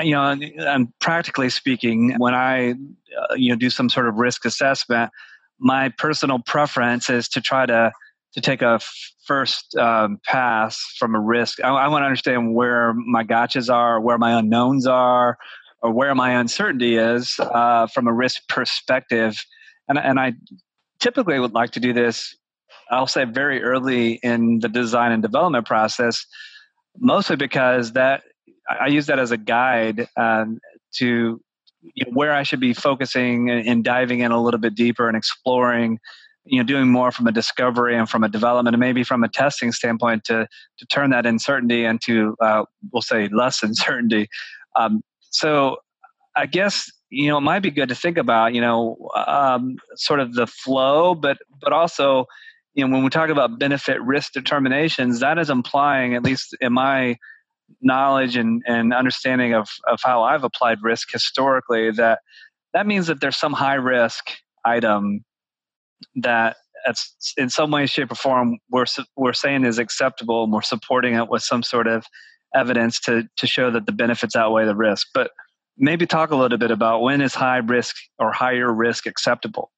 you 0.00 0.12
know, 0.12 0.30
and 0.30 0.98
practically 1.00 1.50
speaking, 1.50 2.14
when 2.18 2.34
I, 2.34 2.70
uh, 2.70 3.34
you 3.34 3.50
know, 3.50 3.56
do 3.56 3.70
some 3.70 3.88
sort 3.88 4.08
of 4.08 4.16
risk 4.16 4.44
assessment, 4.44 5.10
my 5.58 5.90
personal 5.98 6.38
preference 6.38 7.10
is 7.10 7.28
to 7.28 7.40
try 7.40 7.66
to 7.66 7.92
to 8.32 8.40
take 8.40 8.60
a 8.60 8.74
f- 8.74 9.12
first 9.24 9.74
um, 9.76 10.20
pass 10.24 10.78
from 10.98 11.14
a 11.14 11.20
risk. 11.20 11.62
I, 11.64 11.68
I 11.68 11.88
want 11.88 12.02
to 12.02 12.06
understand 12.06 12.54
where 12.54 12.92
my 12.92 13.24
gotchas 13.24 13.72
are, 13.72 13.98
where 13.98 14.18
my 14.18 14.38
unknowns 14.38 14.86
are, 14.86 15.38
or 15.80 15.92
where 15.92 16.14
my 16.14 16.32
uncertainty 16.38 16.96
is 16.96 17.34
uh, 17.40 17.86
from 17.86 18.06
a 18.06 18.12
risk 18.12 18.46
perspective. 18.48 19.42
And, 19.88 19.98
and 19.98 20.20
I 20.20 20.34
typically 21.00 21.38
would 21.38 21.54
like 21.54 21.70
to 21.72 21.80
do 21.80 21.94
this, 21.94 22.36
I'll 22.90 23.06
say, 23.06 23.24
very 23.24 23.62
early 23.62 24.20
in 24.22 24.58
the 24.58 24.68
design 24.68 25.12
and 25.12 25.22
development 25.22 25.66
process, 25.66 26.26
mostly 26.98 27.36
because 27.36 27.92
that 27.92 28.22
I 28.68 28.88
use 28.88 29.06
that 29.06 29.18
as 29.18 29.30
a 29.30 29.36
guide 29.36 30.08
um, 30.16 30.58
to 30.96 31.40
you 31.94 32.04
know, 32.04 32.12
where 32.12 32.32
I 32.32 32.42
should 32.42 32.60
be 32.60 32.72
focusing 32.72 33.50
and, 33.50 33.84
diving 33.84 34.20
in 34.20 34.32
a 34.32 34.42
little 34.42 34.58
bit 34.58 34.74
deeper 34.74 35.08
and 35.08 35.16
exploring, 35.16 35.98
you 36.44 36.58
know, 36.58 36.64
doing 36.64 36.88
more 36.88 37.10
from 37.12 37.26
a 37.26 37.32
discovery 37.32 37.96
and 37.96 38.08
from 38.08 38.24
a 38.24 38.28
development 38.28 38.74
and 38.74 38.80
maybe 38.80 39.04
from 39.04 39.22
a 39.22 39.28
testing 39.28 39.72
standpoint 39.72 40.24
to 40.24 40.46
to 40.78 40.86
turn 40.86 41.10
that 41.10 41.26
uncertainty 41.26 41.84
into, 41.84 42.34
uh, 42.40 42.64
we'll 42.92 43.02
say, 43.02 43.28
less 43.28 43.62
uncertainty. 43.62 44.28
Um, 44.74 45.02
so, 45.30 45.76
I 46.34 46.46
guess 46.46 46.90
you 47.10 47.28
know 47.28 47.38
it 47.38 47.42
might 47.42 47.60
be 47.60 47.70
good 47.70 47.88
to 47.88 47.94
think 47.94 48.18
about, 48.18 48.54
you 48.54 48.60
know, 48.60 48.96
um, 49.26 49.76
sort 49.96 50.20
of 50.20 50.34
the 50.34 50.46
flow, 50.46 51.14
but 51.14 51.38
but 51.60 51.72
also, 51.72 52.26
you 52.74 52.86
know, 52.86 52.92
when 52.92 53.04
we 53.04 53.10
talk 53.10 53.30
about 53.30 53.58
benefit 53.58 54.02
risk 54.02 54.32
determinations, 54.32 55.20
that 55.20 55.38
is 55.38 55.50
implying, 55.50 56.14
at 56.14 56.24
least 56.24 56.56
in 56.60 56.72
my 56.72 57.16
knowledge 57.80 58.36
and, 58.36 58.62
and 58.66 58.92
understanding 58.92 59.54
of, 59.54 59.68
of 59.88 60.00
how 60.02 60.22
I've 60.22 60.44
applied 60.44 60.78
risk 60.82 61.10
historically, 61.12 61.90
that 61.92 62.20
that 62.72 62.86
means 62.86 63.06
that 63.06 63.20
there's 63.20 63.36
some 63.36 63.52
high 63.52 63.74
risk 63.74 64.30
item 64.64 65.24
that 66.16 66.56
in 67.36 67.48
some 67.48 67.70
way, 67.70 67.86
shape, 67.86 68.12
or 68.12 68.14
form 68.14 68.58
we're 68.70 68.84
we're 69.16 69.32
saying 69.32 69.64
is 69.64 69.78
acceptable, 69.78 70.44
and 70.44 70.52
we're 70.52 70.62
supporting 70.62 71.14
it 71.14 71.28
with 71.28 71.42
some 71.42 71.62
sort 71.62 71.86
of 71.86 72.06
evidence 72.54 73.00
to 73.00 73.28
to 73.36 73.46
show 73.46 73.70
that 73.70 73.86
the 73.86 73.92
benefits 73.92 74.36
outweigh 74.36 74.66
the 74.66 74.76
risk. 74.76 75.08
But 75.14 75.30
maybe 75.76 76.06
talk 76.06 76.30
a 76.30 76.36
little 76.36 76.58
bit 76.58 76.70
about 76.70 77.02
when 77.02 77.20
is 77.20 77.34
high 77.34 77.58
risk 77.58 77.96
or 78.18 78.32
higher 78.32 78.72
risk 78.72 79.06
acceptable. 79.06 79.70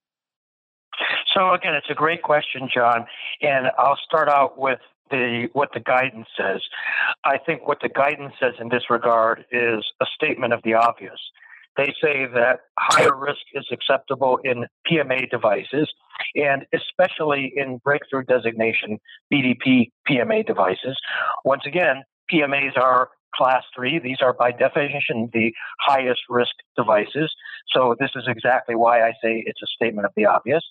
So 1.35 1.53
again, 1.53 1.75
it's 1.75 1.91
a 1.91 1.95
great 1.95 2.23
question, 2.23 2.69
Jon, 2.73 3.07
and 3.43 3.71
I'll 3.79 3.99
start 4.05 4.29
out 4.29 4.59
with 4.59 4.81
the 5.11 5.49
what 5.53 5.71
the 5.75 5.81
guidance 5.81 6.29
says. 6.37 6.61
I 7.25 7.39
think 7.39 7.67
what 7.67 7.79
the 7.83 7.89
guidance 7.89 8.35
says 8.41 8.55
in 8.61 8.69
this 8.69 8.85
regard 8.91 9.45
is 9.51 9.85
a 10.01 10.07
statement 10.15 10.53
of 10.53 10.61
the 10.65 10.75
obvious. 10.75 11.19
They 11.77 11.95
say 12.03 12.27
that 12.35 12.61
higher 12.77 13.17
risk 13.17 13.41
is 13.55 13.67
acceptable 13.71 14.41
in 14.43 14.67
PMA 14.91 15.31
devices 15.31 15.89
and 16.35 16.67
especially 16.75 17.53
in 17.55 17.79
breakthrough 17.85 18.25
designation 18.25 18.99
BDP 19.33 19.91
PMA 20.09 20.45
devices. 20.45 20.99
Once 21.45 21.63
again, 21.67 22.03
PMAs 22.33 22.77
are 22.77 23.11
class 23.35 23.63
three. 23.75 23.99
These 23.99 24.19
are 24.23 24.33
by 24.33 24.53
definition 24.53 25.31
the 25.33 25.53
highest 25.81 26.21
risk 26.29 26.53
devices. 26.77 27.33
So 27.75 27.95
this 27.99 28.11
is 28.17 28.25
exactly 28.27 28.75
why 28.75 29.03
I 29.03 29.13
say 29.23 29.43
it's 29.47 29.61
a 29.63 29.67
statement 29.67 30.07
of 30.07 30.13
the 30.17 30.27
obvious. 30.27 30.63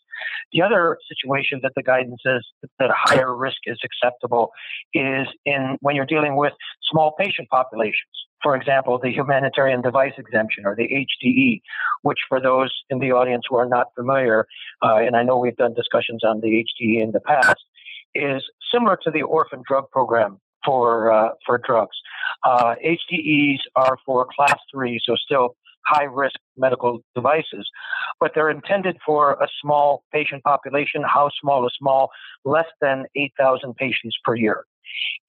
The 0.54 0.62
other 0.62 0.98
situation 1.08 1.60
that 1.64 1.74
the 1.76 1.84
guidance 1.84 2.22
says 2.26 2.44
that 2.80 2.90
higher 2.94 3.36
risk 3.36 3.58
is 3.66 3.80
acceptable 3.84 4.52
is 4.94 5.28
in 5.46 5.78
when 5.82 5.96
you're 5.96 6.06
dealing 6.06 6.36
with 6.36 6.54
small 6.90 7.14
patient 7.20 7.50
populations. 7.50 8.12
For 8.44 8.56
example, 8.56 9.00
the 9.02 9.10
humanitarian 9.10 9.82
device 9.82 10.14
exemption 10.18 10.66
or 10.66 10.76
the 10.76 10.88
HDE, 10.88 11.62
which 12.04 12.20
for 12.30 12.40
those 12.40 12.72
in 12.90 13.00
the 13.00 13.12
audience 13.12 13.46
who 13.50 13.56
are 13.58 13.68
not 13.68 13.88
familiar, 13.96 14.46
uh, 14.84 14.98
and 14.98 15.16
I 15.16 15.24
know 15.24 15.38
we've 15.38 15.56
done 15.56 15.74
discussions 15.74 16.24
on 16.24 16.42
the 16.42 16.64
HDE 16.64 17.02
in 17.02 17.12
the 17.12 17.20
past, 17.20 17.58
is 18.14 18.44
similar 18.72 18.98
to 19.04 19.12
the 19.12 19.24
orphan 19.24 19.64
drug 19.68 19.90
program 19.92 20.40
for 20.68 21.12
uh, 21.12 21.30
for 21.46 21.60
drugs. 21.66 21.98
Uh, 22.44 22.76
HDEs 22.86 23.60
are 23.76 23.98
for 24.06 24.28
class 24.36 24.60
three, 24.72 25.00
so 25.04 25.16
still 25.16 25.56
high 25.88 26.04
risk 26.04 26.36
medical 26.58 27.00
devices, 27.16 27.68
but 28.20 28.32
they're 28.36 28.50
intended 28.50 28.98
for 29.06 29.34
a 29.34 29.48
small 29.62 30.04
patient 30.14 30.44
population. 30.44 31.02
How 31.02 31.30
small 31.42 31.66
is 31.66 31.74
small? 31.80 32.10
Less 32.44 32.66
than 32.82 33.06
8,000 33.16 33.74
patients 33.76 34.18
per 34.24 34.36
year. 34.36 34.66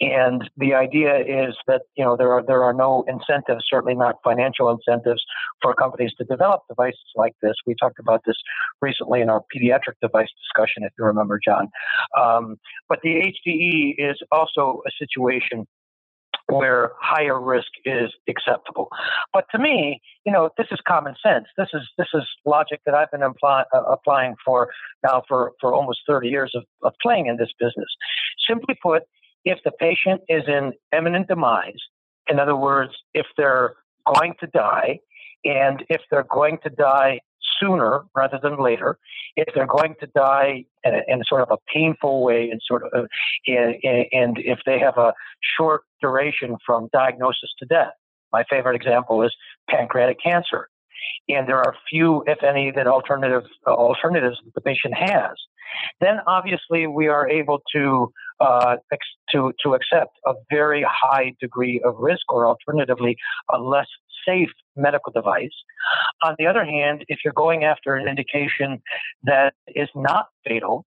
And 0.00 0.48
the 0.56 0.74
idea 0.74 1.16
is 1.18 1.56
that 1.66 1.82
you 1.96 2.04
know 2.04 2.16
there 2.16 2.32
are 2.32 2.42
there 2.46 2.62
are 2.62 2.72
no 2.72 3.04
incentives, 3.08 3.64
certainly 3.68 3.94
not 3.94 4.16
financial 4.22 4.70
incentives, 4.70 5.22
for 5.60 5.74
companies 5.74 6.12
to 6.18 6.24
develop 6.24 6.62
devices 6.68 7.00
like 7.16 7.34
this. 7.42 7.54
We 7.66 7.74
talked 7.74 7.98
about 7.98 8.22
this 8.24 8.36
recently 8.80 9.20
in 9.20 9.28
our 9.28 9.42
pediatric 9.54 9.94
device 10.00 10.28
discussion, 10.44 10.84
if 10.84 10.92
you 10.98 11.04
remember, 11.04 11.40
Jon. 11.44 11.68
Um, 12.20 12.56
but 12.88 13.00
the 13.02 13.32
HDE 13.46 13.96
is 13.98 14.18
also 14.30 14.82
a 14.86 14.90
situation 14.98 15.66
where 16.48 16.92
higher 16.98 17.40
risk 17.40 17.68
is 17.84 18.10
acceptable. 18.28 18.88
But 19.32 19.44
to 19.52 19.58
me, 19.58 20.00
you 20.24 20.32
know, 20.32 20.50
this 20.56 20.66
is 20.70 20.78
common 20.86 21.14
sense. 21.22 21.46
This 21.56 21.68
is 21.74 21.82
this 21.98 22.08
is 22.14 22.22
logic 22.46 22.80
that 22.86 22.94
I've 22.94 23.10
been 23.10 23.22
imply, 23.22 23.64
uh, 23.74 23.82
applying 23.82 24.34
for 24.44 24.68
now 25.04 25.22
for 25.28 25.52
for 25.60 25.74
almost 25.74 26.00
30 26.06 26.28
years 26.28 26.52
of, 26.54 26.64
of 26.82 26.94
playing 27.02 27.26
in 27.26 27.36
this 27.36 27.50
business. 27.58 27.88
Simply 28.48 28.76
put, 28.82 29.02
if 29.48 29.58
the 29.64 29.72
patient 29.72 30.20
is 30.28 30.44
in 30.46 30.72
imminent 30.96 31.28
demise, 31.28 31.80
in 32.28 32.38
other 32.38 32.54
words, 32.54 32.92
if 33.14 33.26
they're 33.38 33.74
going 34.14 34.34
to 34.40 34.46
die, 34.46 35.00
and 35.44 35.84
if 35.88 36.02
they're 36.10 36.30
going 36.30 36.58
to 36.64 36.70
die 36.70 37.20
sooner 37.58 38.04
rather 38.14 38.38
than 38.42 38.58
later, 38.58 38.98
if 39.36 39.48
they're 39.54 39.66
going 39.66 39.94
to 40.00 40.06
die 40.14 40.64
in, 40.84 40.94
a, 40.94 41.00
in 41.08 41.22
sort 41.24 41.42
of 41.42 41.50
a 41.50 41.56
painful 41.74 42.22
way, 42.22 42.50
and 42.50 42.60
sort 42.62 42.82
of, 42.82 42.90
uh, 42.94 43.06
and 43.46 44.36
if 44.38 44.58
they 44.66 44.78
have 44.78 44.98
a 44.98 45.14
short 45.56 45.82
duration 46.02 46.56
from 46.66 46.88
diagnosis 46.92 47.50
to 47.58 47.66
death. 47.66 47.92
My 48.30 48.44
favorite 48.50 48.76
example 48.76 49.22
is 49.22 49.34
pancreatic 49.70 50.18
cancer, 50.22 50.68
and 51.30 51.48
there 51.48 51.56
are 51.56 51.74
few, 51.88 52.22
if 52.26 52.42
any, 52.42 52.70
that 52.72 52.86
alternative 52.86 53.44
uh, 53.66 53.70
alternatives 53.70 54.36
that 54.44 54.54
the 54.54 54.60
patient 54.60 54.94
has. 54.94 55.32
Then 56.00 56.16
obviously 56.26 56.86
we 56.86 57.08
are 57.08 57.28
able 57.28 57.62
to 57.74 58.12
uh, 58.40 58.76
to 59.32 59.52
to 59.62 59.74
accept 59.74 60.18
a 60.26 60.34
very 60.50 60.84
high 60.88 61.32
degree 61.40 61.80
of 61.84 61.96
risk, 61.98 62.32
or 62.32 62.46
alternatively, 62.46 63.16
a 63.52 63.58
less 63.58 63.88
safe 64.26 64.50
medical 64.76 65.12
device. 65.12 65.54
On 66.22 66.34
the 66.38 66.46
other 66.46 66.64
hand, 66.64 67.04
if 67.08 67.20
you're 67.24 67.32
going 67.34 67.64
after 67.64 67.94
an 67.94 68.08
indication 68.08 68.82
that 69.24 69.54
is 69.68 69.88
not 69.94 70.26
fatal, 70.46 70.84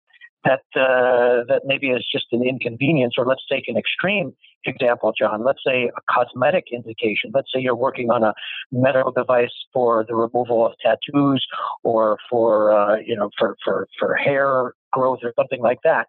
that 0.46 0.62
uh, 0.75 1.44
that 1.48 1.62
maybe 1.66 1.90
is 1.90 2.06
just 2.12 2.28
an 2.32 2.48
inconvenience, 2.48 3.16
or 3.18 3.25
let's 3.25 3.44
take 3.52 3.68
an 3.68 3.78
extreme 3.78 4.34
example, 4.66 5.14
Jon. 5.18 5.44
Let's 5.44 5.60
say 5.66 5.90
a 5.96 6.14
cosmetic 6.14 6.66
indication. 6.72 7.32
Let's 7.34 7.50
say 7.54 7.60
you're 7.62 7.75
working 7.75 8.10
on 8.12 8.24
a 8.24 8.34
medical 8.72 9.12
device 9.12 9.54
for 9.74 10.06
the 10.08 10.16
removal 10.16 10.66
of 10.66 10.74
tattoos, 10.84 11.46
or 11.84 12.18
for 12.30 12.72
uh, 12.72 12.98
you 12.98 13.16
know 13.16 13.30
for, 13.38 13.58
for 13.64 13.88
for 14.00 14.16
hair 14.16 14.74
growth 14.94 15.20
or 15.24 15.34
something 15.36 15.62
like 15.62 15.80
that. 15.84 16.08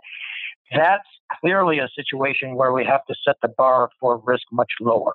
That's 0.73 1.09
clearly 1.41 1.79
a 1.79 1.89
situation 1.95 2.55
where 2.55 2.73
we 2.73 2.85
have 2.85 3.05
to 3.07 3.15
set 3.25 3.37
the 3.43 3.49
bar 3.49 3.91
for 4.01 4.19
risk 4.25 4.45
much 4.53 4.73
lower 4.81 5.15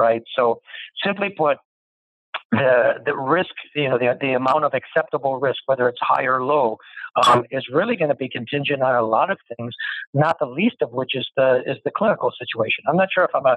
right? 0.00 0.22
So, 0.34 0.60
simply 1.04 1.30
put, 1.36 1.58
the 2.52 2.94
the 3.04 3.16
risk, 3.16 3.54
you 3.76 3.88
know, 3.88 3.98
the 3.98 4.16
the 4.20 4.32
amount 4.32 4.64
of 4.64 4.72
acceptable 4.74 5.38
risk, 5.38 5.60
whether 5.66 5.88
it's 5.88 6.00
high 6.00 6.24
or 6.24 6.42
low, 6.42 6.78
um, 7.24 7.44
is 7.50 7.64
really 7.72 7.96
going 7.96 8.08
to 8.08 8.16
be 8.16 8.28
contingent 8.28 8.82
on 8.82 8.94
a 8.94 9.02
lot 9.02 9.30
of 9.30 9.38
things. 9.56 9.72
Not 10.14 10.38
the 10.40 10.46
least 10.46 10.76
of 10.80 10.90
which 10.90 11.14
is 11.14 11.28
the 11.36 11.62
is 11.66 11.76
the 11.84 11.92
clinical 11.96 12.32
situation. 12.36 12.84
I'm 12.88 12.96
not 12.96 13.08
sure 13.14 13.24
if 13.24 13.30
I'm 13.34 13.46
a 13.46 13.56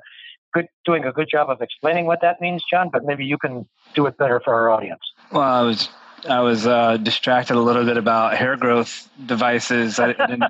good 0.54 0.68
doing 0.86 1.06
a 1.06 1.12
good 1.12 1.28
job 1.32 1.50
of 1.50 1.62
explaining 1.62 2.06
what 2.06 2.22
that 2.22 2.40
means, 2.40 2.64
Jon, 2.70 2.90
but 2.92 3.04
maybe 3.04 3.26
you 3.26 3.38
can 3.38 3.68
do 3.96 4.06
it 4.06 4.18
better 4.18 4.40
for 4.44 4.54
our 4.54 4.70
audience. 4.70 5.02
Well, 5.32 5.42
I 5.42 5.62
was 5.62 5.90
I 6.30 6.42
was 6.42 6.68
uh, 6.68 6.98
distracted 6.98 7.56
a 7.56 7.62
little 7.62 7.86
bit 7.86 7.98
about 7.98 8.38
hair 8.38 8.58
growth 8.58 9.10
devices. 9.26 10.00
I 10.00 10.14
didn't 10.14 10.44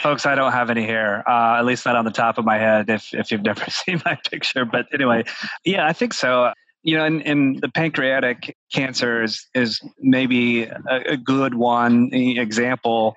folks 0.00 0.26
i 0.26 0.34
don't 0.34 0.52
have 0.52 0.70
any 0.70 0.84
hair 0.84 1.28
uh, 1.28 1.58
at 1.58 1.64
least 1.64 1.84
not 1.84 1.96
on 1.96 2.04
the 2.04 2.10
top 2.10 2.38
of 2.38 2.44
my 2.44 2.58
head 2.58 2.88
if, 2.88 3.12
if 3.12 3.30
you've 3.30 3.42
never 3.42 3.64
seen 3.70 4.00
my 4.04 4.18
picture 4.30 4.64
but 4.64 4.86
anyway 4.92 5.22
yeah 5.64 5.86
i 5.86 5.92
think 5.92 6.14
so. 6.14 6.52
You 6.84 6.96
know 6.96 7.04
and, 7.04 7.22
in 7.22 7.58
the 7.60 7.68
pancreatic 7.68 8.56
cancer 8.72 9.22
is, 9.22 9.46
is 9.54 9.80
maybe 10.00 10.64
a, 10.64 11.12
a 11.12 11.16
good 11.16 11.54
one 11.54 12.12
example 12.12 13.14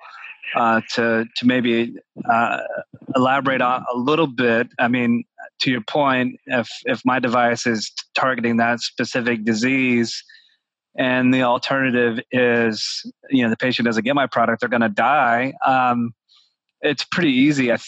uh, 0.54 0.80
to 0.94 1.24
to 1.36 1.46
maybe 1.46 1.96
uh, 2.30 2.58
elaborate 3.16 3.60
on 3.60 3.84
a 3.92 3.96
little 3.96 4.28
bit. 4.28 4.68
I 4.78 4.86
mean 4.86 5.24
to 5.60 5.70
your 5.70 5.80
point 5.80 6.38
if 6.46 6.68
if 6.84 7.02
my 7.04 7.18
device 7.18 7.66
is 7.66 7.90
targeting 8.14 8.58
that 8.58 8.80
specific 8.80 9.44
disease 9.44 10.22
and 10.98 11.32
the 11.32 11.42
alternative 11.42 12.20
is 12.30 13.10
you 13.30 13.42
know 13.42 13.50
the 13.50 13.56
patient 13.56 13.86
doesn't 13.86 14.04
get 14.04 14.14
my 14.14 14.26
product 14.26 14.60
they're 14.60 14.68
going 14.68 14.82
to 14.82 14.88
die 14.88 15.54
um, 15.64 16.12
it's 16.80 17.04
pretty 17.04 17.32
easy, 17.32 17.72
I 17.72 17.78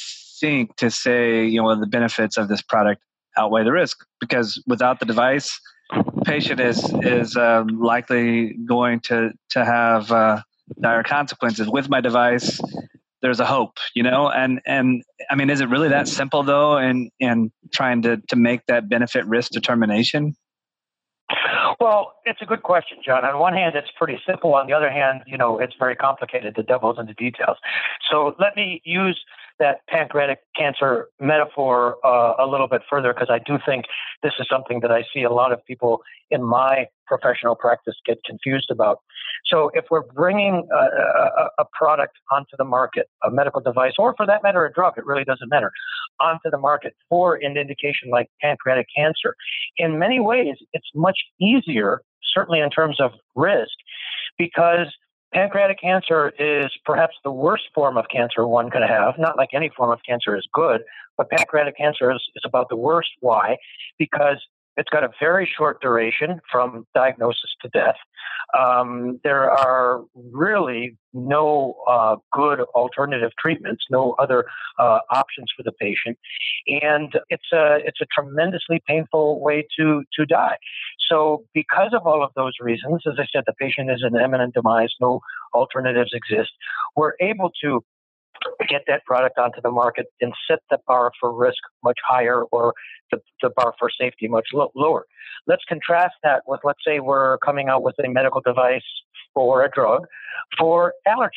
think, 0.41 0.77
to 0.77 0.91
say 0.91 1.45
you 1.45 1.63
know 1.63 1.79
the 1.79 1.87
benefits 1.87 2.37
of 2.37 2.49
this 2.49 2.63
product 2.63 3.03
outweigh 3.37 3.65
the 3.65 3.73
risk 3.73 4.05
because 4.21 4.63
without 4.67 5.01
the 5.01 5.07
device, 5.07 5.59
the 5.91 6.23
patient 6.25 6.61
is 6.61 6.93
is 7.03 7.37
um, 7.37 7.69
likely 7.81 8.55
going 8.67 9.01
to 9.01 9.31
to 9.51 9.65
have 9.65 10.11
uh, 10.11 10.41
dire 10.81 11.03
consequences. 11.03 11.69
With 11.69 11.89
my 11.89 12.01
device, 12.01 12.61
there's 13.23 13.41
a 13.41 13.47
hope, 13.47 13.77
you 13.95 14.03
know, 14.03 14.31
and 14.31 14.61
and 14.67 15.03
I 15.31 15.35
mean, 15.35 15.51
is 15.51 15.61
it 15.61 15.69
really 15.69 15.89
that 15.89 16.09
simple 16.09 16.43
though? 16.43 16.77
And 16.77 17.11
and 17.21 17.51
trying 17.73 18.03
to 18.03 18.19
to 18.29 18.37
make 18.37 18.61
that 18.67 18.89
benefit 18.89 19.27
risk 19.27 19.53
determination. 19.53 20.35
Well, 21.81 22.15
it's 22.25 22.41
a 22.41 22.47
good 22.47 22.63
question, 22.63 22.99
Jon. 23.05 23.25
On 23.25 23.39
one 23.39 23.53
hand, 23.53 23.77
it's 23.77 23.91
pretty 23.97 24.19
simple. 24.27 24.55
On 24.55 24.67
the 24.67 24.73
other 24.73 24.91
hand, 24.91 25.23
you 25.27 25.37
know, 25.37 25.59
it's 25.59 25.75
very 25.79 25.95
complicated. 25.95 26.55
The 26.57 26.63
devil's 26.63 26.99
in 26.99 27.07
the 27.07 27.15
details. 27.15 27.59
So 28.11 28.35
let 28.39 28.57
me 28.57 28.81
use 28.85 29.21
that 29.59 29.81
pancreatic 29.89 30.39
cancer 30.57 31.09
metaphor 31.21 31.97
uh, 32.05 32.35
a 32.39 32.47
little 32.47 32.69
bit 32.69 32.83
further 32.89 33.13
because 33.13 33.29
I 33.31 33.39
do 33.39 33.59
think 33.67 33.85
this 34.23 34.33
is 34.39 34.47
something 34.51 34.81
that 34.81 34.91
I 34.91 35.05
see 35.13 35.23
a 35.23 35.31
lot 35.31 35.53
of 35.53 35.65
people 35.65 36.03
in 36.31 36.43
my 36.43 36.87
professional 37.07 37.55
practice 37.55 37.95
get 38.07 38.19
confused 38.25 38.71
about. 38.71 39.01
So, 39.47 39.71
if 39.75 39.87
we're 39.91 40.03
bringing 40.15 40.69
a, 40.73 40.77
a, 40.77 41.49
a, 41.61 41.65
product 41.73 42.17
onto 42.31 42.57
the 42.59 42.65
market, 42.65 43.09
a 43.25 43.31
medical 43.31 43.61
device, 43.61 43.93
or 43.99 44.15
for 44.17 44.27
that 44.27 44.43
matter, 44.43 44.65
a 44.65 44.73
drug, 44.73 44.95
it 44.97 45.07
really 45.07 45.25
doesn't 45.25 45.49
matter, 45.49 45.73
onto 46.21 46.51
the 46.51 46.59
market 46.59 46.95
for 47.09 47.37
an 47.37 47.57
indication 47.57 48.11
like 48.11 48.29
pancreatic 48.41 48.87
cancer, 48.95 49.35
in 49.77 49.99
many 49.99 50.21
ways, 50.21 50.57
it's 50.73 50.89
much 50.95 51.19
easier, 51.41 52.03
certainly 52.35 52.61
in 52.61 52.71
terms 52.71 53.01
of 53.01 53.13
risk, 53.35 53.73
because 54.37 54.89
pancreatic 55.33 55.81
cancer 55.81 56.33
is 56.39 56.71
perhaps 56.85 57.15
the 57.25 57.31
worst 57.31 57.65
form 57.75 57.97
of 57.97 58.07
cancer 58.11 58.47
one 58.47 58.71
could 58.71 58.83
have. 58.83 59.15
Not 59.19 59.37
like 59.37 59.51
any 59.55 59.71
form 59.77 59.91
of 59.91 60.01
cancer 60.07 60.37
is 60.37 60.47
good, 60.53 60.83
but 61.17 61.31
pancreatic 61.31 61.77
cancer 61.77 62.11
is, 62.11 62.23
is 62.35 62.43
about 62.45 62.69
the 62.69 62.77
worst. 62.77 63.11
Why? 63.21 63.57
Because 63.99 64.39
it's 64.79 64.89
got 64.91 65.03
a 65.03 65.11
very 65.21 65.51
short 65.59 65.81
duration 65.83 66.41
from 66.51 66.87
diagnosis 66.95 67.51
to 67.63 67.69
death. 67.69 67.97
Um, 68.59 69.21
there 69.25 69.51
are 69.51 70.05
really 70.15 70.97
no 71.13 71.75
uh, 71.89 72.17
good 72.33 72.61
alternative 72.75 73.33
treatments, 73.39 73.85
no 73.91 74.15
other 74.19 74.45
uh, 74.79 75.01
options 75.11 75.53
for 75.57 75.65
the 75.65 75.73
patient, 75.73 76.17
and 76.69 77.13
it's 77.29 77.53
a 77.53 77.79
it's 77.85 78.01
a 78.01 78.07
tremendously 78.15 78.81
painful 78.87 79.41
way 79.41 79.67
to 79.79 80.05
to 80.15 80.25
die. 80.25 80.57
So, 81.11 81.45
because 81.53 81.93
of 81.93 82.07
all 82.07 82.23
of 82.23 82.31
those 82.37 82.53
reasons, 82.61 83.03
as 83.07 83.15
I 83.19 83.27
said, 83.33 83.45
the 83.47 83.55
patient 83.55 83.91
is 83.91 84.03
an 84.03 84.19
imminent 84.19 84.55
demise. 84.55 84.95
No 85.01 85.21
alternatives 85.55 86.13
exist. 86.15 86.51
We're 86.95 87.15
able 87.21 87.51
to 87.63 87.83
get 88.69 88.83
that 88.87 89.05
product 89.05 89.39
onto 89.39 89.61
the 89.61 89.71
market 89.71 90.07
and 90.21 90.33
set 90.49 90.61
the 90.71 90.79
bar 90.87 91.13
for 91.21 91.33
risk 91.33 91.59
much 91.85 91.99
higher 92.07 92.45
or 92.45 92.75
the, 93.11 93.19
the 93.43 93.51
bar 93.51 93.75
for 93.79 93.91
safety 93.91 94.29
much 94.29 94.47
lo- 94.53 94.73
lower. 94.75 95.07
Let's 95.47 95.63
contrast 95.69 96.15
that 96.23 96.43
with, 96.47 96.61
let's 96.65 96.81
say, 96.87 97.01
we're 97.01 97.39
coming 97.39 97.69
out 97.69 97.83
with 97.83 97.95
a 98.05 98.09
medical 98.09 98.41
device 98.41 98.83
or 99.35 99.65
a 99.65 99.71
drug 99.71 100.07
for 100.59 100.95
allergies. 101.07 101.31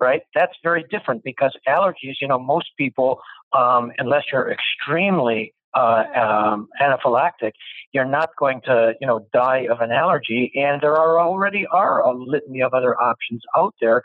Right, 0.00 0.22
that's 0.34 0.52
very 0.62 0.84
different 0.90 1.22
because 1.22 1.56
allergies. 1.68 2.14
You 2.20 2.26
know, 2.26 2.38
most 2.38 2.66
people, 2.76 3.20
um, 3.56 3.92
unless 3.96 4.24
you're 4.32 4.50
extremely 4.50 5.54
uh, 5.74 6.04
um, 6.14 6.68
anaphylactic, 6.80 7.52
you're 7.92 8.04
not 8.04 8.30
going 8.38 8.60
to, 8.62 8.94
you 9.00 9.06
know, 9.06 9.26
die 9.32 9.66
of 9.70 9.80
an 9.80 9.90
allergy. 9.90 10.52
And 10.54 10.80
there 10.80 10.96
are 10.96 11.20
already 11.20 11.66
are 11.66 12.00
a 12.00 12.12
litany 12.12 12.60
of 12.60 12.74
other 12.74 13.00
options 13.00 13.42
out 13.56 13.74
there 13.80 14.02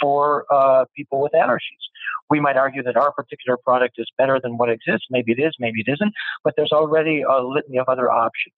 for 0.00 0.46
uh, 0.50 0.84
people 0.96 1.20
with 1.20 1.32
allergies. 1.32 1.60
We 2.30 2.40
might 2.40 2.56
argue 2.56 2.82
that 2.84 2.96
our 2.96 3.12
particular 3.12 3.58
product 3.58 3.96
is 3.98 4.06
better 4.16 4.40
than 4.42 4.56
what 4.56 4.70
exists. 4.70 5.06
Maybe 5.10 5.32
it 5.32 5.38
is, 5.38 5.54
maybe 5.58 5.80
it 5.86 5.90
isn't, 5.90 6.14
but 6.44 6.54
there's 6.56 6.72
already 6.72 7.22
a 7.22 7.42
litany 7.42 7.78
of 7.78 7.88
other 7.88 8.10
options. 8.10 8.54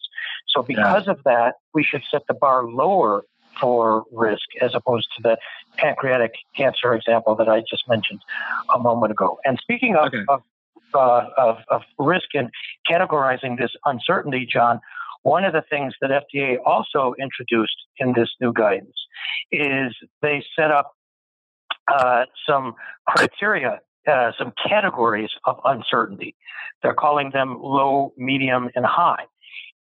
So 0.49 0.63
because 0.63 1.07
yeah. 1.07 1.13
of 1.13 1.23
that, 1.25 1.55
we 1.73 1.83
should 1.83 2.03
set 2.11 2.23
the 2.29 2.35
bar 2.35 2.65
lower 2.67 3.25
for 3.61 4.05
risk 4.13 4.45
as 4.61 4.75
opposed 4.75 5.09
to 5.17 5.23
the 5.23 5.39
pancreatic 5.77 6.33
cancer 6.57 6.95
example 6.95 7.35
that 7.37 7.49
I 7.49 7.61
just 7.61 7.89
mentioned 7.89 8.21
a 8.73 8.79
moment 8.79 9.13
ago. 9.13 9.39
And 9.45 9.59
speaking 9.61 9.97
of, 9.97 10.09
okay. 10.09 10.25
of 10.29 10.43
uh, 10.95 11.29
of, 11.37 11.57
of 11.69 11.83
risk 11.99 12.29
and 12.35 12.51
categorizing 12.91 13.59
this 13.59 13.71
uncertainty, 13.85 14.47
Jon, 14.51 14.81
one 15.23 15.45
of 15.45 15.53
the 15.53 15.63
things 15.69 15.95
that 16.01 16.11
FDA 16.11 16.57
also 16.65 17.15
introduced 17.21 17.77
in 17.99 18.13
this 18.15 18.29
new 18.41 18.53
guidance 18.53 18.97
is 19.51 19.95
they 20.21 20.45
set 20.55 20.71
up 20.71 20.93
uh, 21.89 22.25
some 22.49 22.75
criteria, 23.07 23.81
uh, 24.07 24.33
some 24.39 24.53
categories 24.69 25.31
of 25.47 25.59
uncertainty. 25.65 26.37
They're 26.83 26.95
calling 26.95 27.31
them 27.33 27.59
low, 27.61 28.13
medium, 28.17 28.71
and 28.75 28.85
high. 28.85 29.25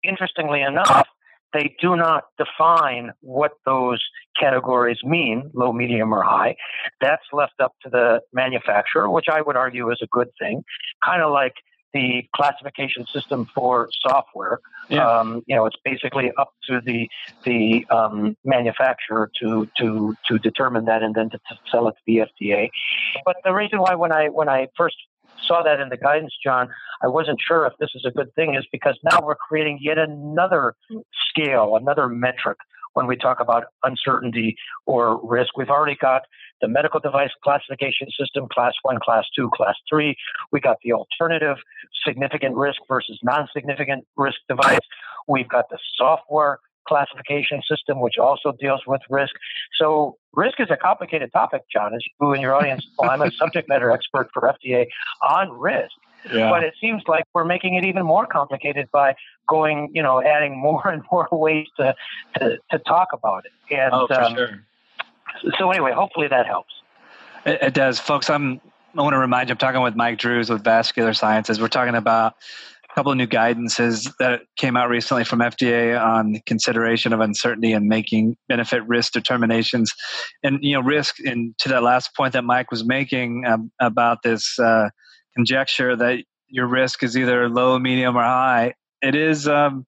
Interestingly 0.03 0.61
enough, 0.61 1.07
they 1.53 1.75
do 1.79 1.95
not 1.95 2.25
define 2.37 3.11
what 3.21 3.51
those 3.65 4.03
categories 4.39 4.97
mean, 5.03 5.51
low, 5.53 5.71
medium, 5.71 6.13
or 6.13 6.23
high. 6.23 6.55
That's 6.99 7.23
left 7.31 7.59
up 7.61 7.73
to 7.83 7.89
the 7.89 8.21
manufacturer, 8.33 9.09
which 9.09 9.25
I 9.31 9.41
would 9.41 9.55
argue 9.55 9.91
is 9.91 9.99
a 10.01 10.07
good 10.07 10.29
thing. 10.39 10.63
Kind 11.03 11.21
of 11.21 11.31
like 11.31 11.53
the 11.93 12.27
classification 12.35 13.05
system 13.05 13.47
for 13.53 13.87
software. 14.01 14.59
Yeah. 14.89 15.07
Um, 15.07 15.43
you 15.45 15.55
know, 15.55 15.65
it's 15.65 15.75
basically 15.85 16.31
up 16.37 16.53
to 16.67 16.81
the 16.81 17.07
the 17.43 17.85
um, 17.89 18.35
manufacturer 18.43 19.29
to 19.41 19.69
to 19.77 20.15
to 20.27 20.39
determine 20.39 20.85
that 20.85 21.03
and 21.03 21.13
then 21.13 21.29
to, 21.29 21.37
to 21.37 21.55
sell 21.71 21.87
it 21.87 21.91
to 21.91 22.01
the 22.07 22.17
FDA. 22.17 22.69
But 23.25 23.37
the 23.43 23.53
reason 23.53 23.79
why 23.79 23.95
when 23.95 24.11
I 24.11 24.29
when 24.29 24.49
I 24.49 24.67
first 24.75 24.95
saw 25.47 25.63
that 25.63 25.79
in 25.79 25.89
the 25.89 25.97
guidance, 25.97 26.33
Jon, 26.43 26.69
I 27.03 27.07
wasn't 27.07 27.39
sure 27.45 27.65
if 27.65 27.73
this 27.79 27.89
is 27.95 28.05
a 28.05 28.11
good 28.11 28.33
thing, 28.35 28.55
is 28.55 28.65
because 28.71 28.97
now 29.03 29.19
we're 29.21 29.35
creating 29.35 29.79
yet 29.81 29.97
another 29.97 30.75
scale, 31.29 31.75
another 31.75 32.07
metric 32.07 32.57
when 32.93 33.07
we 33.07 33.15
talk 33.15 33.39
about 33.39 33.65
uncertainty 33.83 34.55
or 34.85 35.19
risk. 35.27 35.57
We've 35.57 35.69
already 35.69 35.97
got 35.99 36.23
the 36.61 36.67
medical 36.67 36.99
device 36.99 37.31
classification 37.43 38.07
system, 38.17 38.47
class 38.51 38.73
one, 38.83 38.99
class 39.03 39.25
two, 39.35 39.49
class 39.53 39.75
three. 39.89 40.15
We 40.51 40.59
got 40.59 40.77
the 40.83 40.93
alternative 40.93 41.57
significant 42.05 42.55
risk 42.55 42.79
versus 42.87 43.19
non 43.23 43.47
significant 43.53 44.05
risk 44.15 44.37
device. 44.47 44.79
We've 45.27 45.49
got 45.49 45.69
the 45.69 45.79
software 45.97 46.59
classification 46.87 47.61
system, 47.69 47.99
which 47.99 48.17
also 48.17 48.51
deals 48.59 48.81
with 48.87 49.01
risk. 49.09 49.33
So, 49.79 50.17
risk 50.33 50.59
is 50.59 50.67
a 50.69 50.77
complicated 50.77 51.31
topic, 51.31 51.63
Jon, 51.71 51.93
as 51.93 52.01
you 52.19 52.31
and 52.31 52.41
your 52.41 52.55
audience. 52.55 52.85
well, 52.97 53.09
I'm 53.09 53.21
a 53.21 53.31
subject 53.37 53.69
matter 53.69 53.91
expert 53.91 54.29
for 54.33 54.41
FDA 54.41 54.87
on 55.21 55.51
risk. 55.51 55.91
Yeah. 56.31 56.49
But 56.49 56.63
it 56.63 56.73
seems 56.79 57.03
like 57.07 57.25
we're 57.33 57.43
making 57.43 57.75
it 57.75 57.83
even 57.83 58.05
more 58.05 58.25
complicated 58.25 58.89
by 58.91 59.15
going, 59.49 59.89
you 59.93 60.01
know, 60.01 60.23
adding 60.23 60.57
more 60.57 60.87
and 60.87 61.03
more 61.11 61.27
ways 61.31 61.67
to 61.77 61.95
to, 62.37 62.57
to 62.71 62.79
talk 62.79 63.09
about 63.13 63.45
it. 63.45 63.75
And 63.75 63.93
oh, 63.93 64.07
for 64.07 64.21
um, 64.21 64.35
sure. 64.35 64.65
So 65.57 65.71
anyway, 65.71 65.91
hopefully 65.91 66.27
that 66.29 66.45
helps. 66.45 66.73
It, 67.45 67.61
it 67.61 67.73
does, 67.73 67.99
folks. 67.99 68.29
I'm. 68.29 68.61
I 68.95 69.01
want 69.01 69.13
to 69.13 69.17
remind 69.17 69.49
you, 69.49 69.53
I'm 69.53 69.57
talking 69.57 69.81
with 69.81 69.95
Mike 69.95 70.19
Drues 70.19 70.51
with 70.51 70.63
Vascular 70.63 71.15
Sciences. 71.15 71.59
We're 71.59 71.67
talking 71.67 71.95
about 71.95 72.35
couple 72.95 73.11
of 73.11 73.17
new 73.17 73.27
guidances 73.27 74.11
that 74.19 74.41
came 74.55 74.77
out 74.77 74.89
recently 74.89 75.23
from 75.23 75.39
FDA 75.39 75.99
on 75.99 76.39
consideration 76.45 77.13
of 77.13 77.19
uncertainty 77.19 77.73
and 77.73 77.87
making 77.87 78.37
benefit 78.47 78.85
risk 78.87 79.13
determinations. 79.13 79.93
And 80.43 80.59
you 80.61 80.75
know, 80.75 80.81
risk. 80.81 81.19
And 81.19 81.57
to 81.59 81.69
that 81.69 81.83
last 81.83 82.15
point 82.15 82.33
that 82.33 82.43
Mike 82.43 82.71
was 82.71 82.85
making 82.85 83.45
um, 83.47 83.71
about 83.79 84.19
this 84.23 84.57
uh, 84.59 84.89
conjecture 85.35 85.95
that 85.95 86.23
your 86.47 86.67
risk 86.67 87.03
is 87.03 87.17
either 87.17 87.49
low, 87.49 87.79
medium, 87.79 88.15
or 88.15 88.23
high. 88.23 88.73
It 89.01 89.15
is. 89.15 89.47
Um, 89.47 89.85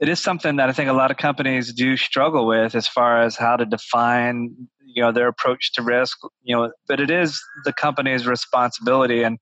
it 0.00 0.08
is 0.08 0.20
something 0.20 0.56
that 0.56 0.68
I 0.68 0.72
think 0.72 0.90
a 0.90 0.92
lot 0.94 1.10
of 1.10 1.16
companies 1.16 1.72
do 1.72 1.96
struggle 1.96 2.46
with 2.46 2.74
as 2.74 2.86
far 2.86 3.22
as 3.22 3.36
how 3.36 3.56
to 3.56 3.64
define 3.64 4.68
you 4.84 5.02
know 5.02 5.12
their 5.12 5.28
approach 5.28 5.72
to 5.72 5.82
risk 5.82 6.18
you 6.42 6.54
know 6.54 6.70
but 6.86 7.00
it 7.00 7.10
is 7.10 7.40
the 7.64 7.72
company's 7.72 8.26
responsibility 8.26 9.22
and 9.22 9.38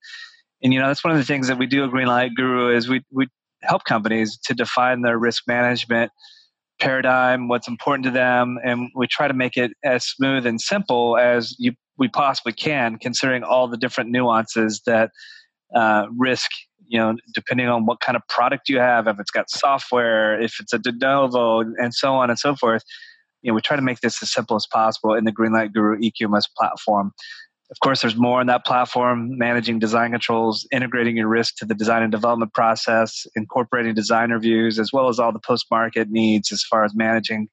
and 0.63 0.73
you 0.73 0.79
know 0.79 0.87
that's 0.87 1.03
one 1.03 1.11
of 1.11 1.17
the 1.17 1.25
things 1.25 1.47
that 1.47 1.57
we 1.57 1.65
do 1.65 1.83
at 1.83 1.91
greenlight 1.91 2.33
guru 2.35 2.75
is 2.75 2.87
we 2.87 3.01
we 3.11 3.27
help 3.61 3.83
companies 3.83 4.37
to 4.43 4.53
define 4.53 5.01
their 5.01 5.17
risk 5.17 5.43
management 5.47 6.11
paradigm 6.79 7.47
what's 7.47 7.67
important 7.67 8.03
to 8.03 8.11
them 8.11 8.57
and 8.63 8.89
we 8.95 9.07
try 9.07 9.27
to 9.27 9.33
make 9.33 9.57
it 9.57 9.71
as 9.83 10.05
smooth 10.05 10.45
and 10.45 10.59
simple 10.59 11.17
as 11.17 11.55
you 11.59 11.73
we 11.97 12.07
possibly 12.07 12.51
can 12.51 12.97
considering 12.97 13.43
all 13.43 13.67
the 13.67 13.77
different 13.77 14.09
nuances 14.09 14.81
that 14.85 15.11
uh, 15.75 16.07
risk 16.17 16.49
you 16.87 16.99
know 16.99 17.15
depending 17.33 17.67
on 17.67 17.85
what 17.85 17.99
kind 17.99 18.15
of 18.15 18.21
product 18.27 18.67
you 18.69 18.79
have 18.79 19.07
if 19.07 19.19
it's 19.19 19.31
got 19.31 19.49
software 19.49 20.41
if 20.41 20.59
it's 20.59 20.73
a 20.73 20.79
de 20.79 20.91
novo 20.91 21.59
and 21.59 21.93
so 21.93 22.13
on 22.13 22.29
and 22.29 22.39
so 22.39 22.55
forth 22.55 22.83
you 23.43 23.51
know, 23.51 23.55
we 23.55 23.61
try 23.61 23.75
to 23.75 23.81
make 23.81 23.99
this 23.99 24.23
as 24.23 24.31
simple 24.31 24.55
as 24.55 24.65
possible 24.65 25.13
in 25.13 25.25
the 25.25 25.31
Greenlight 25.31 25.73
Guru 25.73 25.99
EQMS 25.99 26.45
platform. 26.57 27.11
Of 27.73 27.79
course, 27.79 28.01
there's 28.01 28.15
more 28.15 28.39
on 28.39 28.45
that 28.47 28.65
platform, 28.65 29.35
managing 29.35 29.79
design 29.79 30.11
controls, 30.11 30.67
integrating 30.71 31.17
your 31.17 31.27
risk 31.27 31.55
to 31.57 31.65
the 31.65 31.73
design 31.73 32.03
and 32.03 32.11
development 32.11 32.53
process, 32.53 33.25
incorporating 33.35 33.95
design 33.95 34.29
reviews, 34.29 34.77
as 34.77 34.93
well 34.93 35.09
as 35.09 35.17
all 35.17 35.31
the 35.31 35.39
post-market 35.39 36.11
needs 36.11 36.51
as 36.51 36.63
far 36.63 36.85
as 36.85 36.93
managing 36.93 37.49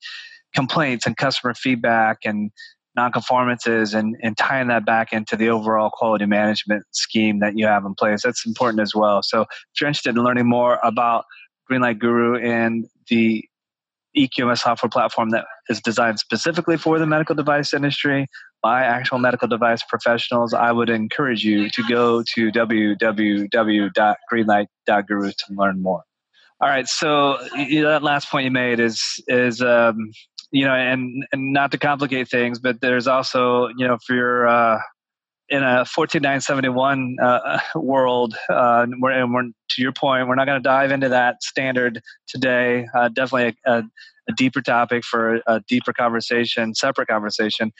complaints 0.54 1.06
and 1.06 1.16
customer 1.16 1.54
feedback 1.54 2.18
and 2.26 2.50
nonconformances 2.98 3.94
and, 3.94 4.14
and 4.22 4.36
tying 4.36 4.68
that 4.68 4.84
back 4.84 5.10
into 5.14 5.36
the 5.36 5.48
overall 5.48 5.88
quality 5.90 6.26
management 6.26 6.84
scheme 6.90 7.38
that 7.40 7.56
you 7.56 7.66
have 7.66 7.86
in 7.86 7.94
place. 7.94 8.22
That's 8.22 8.44
important 8.44 8.82
as 8.82 8.94
well. 8.94 9.22
So 9.22 9.42
if 9.42 9.80
you're 9.80 9.88
interested 9.88 10.16
in 10.16 10.22
learning 10.22 10.46
more 10.46 10.78
about 10.84 11.24
Greenlight 11.70 11.98
Guru 11.98 12.36
and 12.36 12.84
the 13.08 13.42
EQMS 14.16 14.58
software 14.58 14.90
platform 14.90 15.30
that 15.30 15.46
is 15.68 15.80
designed 15.80 16.18
specifically 16.18 16.76
for 16.76 16.98
the 16.98 17.06
medical 17.06 17.34
device 17.34 17.72
industry 17.72 18.26
by 18.62 18.82
actual 18.82 19.18
medical 19.18 19.48
device 19.48 19.82
professionals, 19.82 20.52
I 20.52 20.70
would 20.72 20.90
encourage 20.90 21.44
you 21.44 21.70
to 21.70 21.82
go 21.88 22.22
to 22.34 22.52
www.greenlight.guru 22.52 25.30
to 25.30 25.44
learn 25.50 25.82
more. 25.82 26.02
All 26.62 26.68
right, 26.68 26.86
so 26.86 27.38
that 27.54 28.00
last 28.02 28.30
point 28.30 28.44
you 28.44 28.50
made 28.50 28.80
is 28.80 29.02
is 29.28 29.62
um, 29.62 30.10
you 30.50 30.66
know, 30.66 30.74
and 30.74 31.24
and 31.32 31.54
not 31.54 31.72
to 31.72 31.78
complicate 31.78 32.28
things, 32.28 32.58
but 32.58 32.82
there's 32.82 33.06
also 33.06 33.68
you 33.78 33.88
know 33.88 33.96
for 34.06 34.14
your 34.14 34.46
uh, 34.46 34.78
in 35.50 35.64
a 35.64 35.84
14971 35.84 37.16
uh, 37.20 37.58
world, 37.74 38.36
uh, 38.48 38.86
we're, 39.00 39.10
and 39.10 39.34
we're, 39.34 39.42
to 39.42 39.82
your 39.82 39.92
point, 39.92 40.28
we're 40.28 40.36
not 40.36 40.46
going 40.46 40.62
to 40.62 40.66
dive 40.66 40.92
into 40.92 41.08
that 41.08 41.42
standard 41.42 42.00
today. 42.28 42.86
Uh, 42.94 43.08
definitely 43.08 43.56
a, 43.66 43.72
a, 43.72 43.82
a, 44.28 44.32
deeper 44.36 44.62
topic 44.62 45.04
for 45.04 45.40
a 45.46 45.60
deeper 45.66 45.92
conversation, 45.92 46.74
separate 46.74 47.08
conversation. 47.08 47.72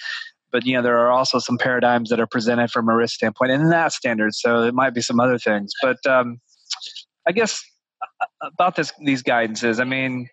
But 0.50 0.66
you 0.66 0.74
know, 0.74 0.82
there 0.82 0.98
are 0.98 1.12
also 1.12 1.38
some 1.38 1.58
paradigms 1.58 2.10
that 2.10 2.18
are 2.18 2.26
presented 2.26 2.72
from 2.72 2.88
a 2.88 2.94
risk 2.94 3.14
standpoint 3.14 3.52
in 3.52 3.70
that 3.70 3.92
standard. 3.92 4.34
So 4.34 4.64
it 4.64 4.74
might 4.74 4.94
be 4.94 5.00
some 5.00 5.20
other 5.20 5.38
things. 5.38 5.72
But 5.80 6.04
um, 6.06 6.40
I 7.28 7.30
guess 7.30 7.62
about 8.42 8.74
this, 8.74 8.92
these 9.04 9.22
guidances. 9.22 9.80
I 9.80 9.84
mean, 9.84 10.28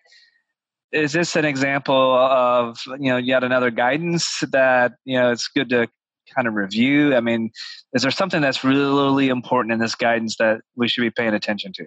is 0.90 1.12
this 1.12 1.36
an 1.36 1.44
example 1.44 2.16
of 2.16 2.80
you 2.98 3.10
know 3.10 3.18
yet 3.18 3.44
another 3.44 3.70
guidance 3.70 4.42
that 4.50 4.92
you 5.04 5.18
know 5.18 5.30
it's 5.30 5.48
good 5.48 5.68
to 5.68 5.86
kind 6.34 6.48
of 6.48 6.54
review? 6.54 7.14
I 7.14 7.20
mean, 7.20 7.50
is 7.92 8.02
there 8.02 8.10
something 8.10 8.40
that's 8.40 8.64
really 8.64 9.28
important 9.28 9.72
in 9.72 9.78
this 9.78 9.94
guidance 9.94 10.36
that 10.36 10.60
we 10.76 10.88
should 10.88 11.02
be 11.02 11.10
paying 11.10 11.34
attention 11.34 11.72
to? 11.74 11.86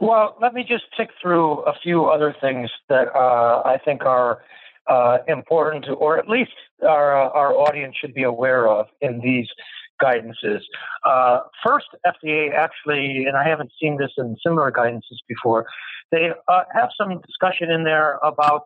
Well, 0.00 0.36
let 0.40 0.54
me 0.54 0.64
just 0.64 0.84
tick 0.96 1.10
through 1.20 1.60
a 1.60 1.74
few 1.82 2.06
other 2.06 2.34
things 2.40 2.70
that 2.88 3.08
uh, 3.14 3.62
I 3.64 3.78
think 3.84 4.04
are 4.04 4.42
uh, 4.88 5.18
important, 5.28 5.86
or 5.96 6.18
at 6.18 6.28
least 6.28 6.52
our, 6.82 7.20
uh, 7.20 7.30
our 7.30 7.54
audience 7.54 7.96
should 8.00 8.14
be 8.14 8.24
aware 8.24 8.68
of 8.68 8.86
in 9.00 9.20
these 9.20 9.46
guidances. 10.02 10.60
Uh, 11.04 11.40
first, 11.64 11.86
FDA 12.04 12.52
actually, 12.52 13.24
and 13.26 13.36
I 13.36 13.48
haven't 13.48 13.70
seen 13.80 13.96
this 13.96 14.10
in 14.18 14.36
similar 14.44 14.72
guidances 14.72 15.18
before, 15.28 15.66
they 16.10 16.30
uh, 16.48 16.62
have 16.74 16.90
some 16.98 17.20
discussion 17.20 17.70
in 17.70 17.84
there 17.84 18.18
about 18.22 18.62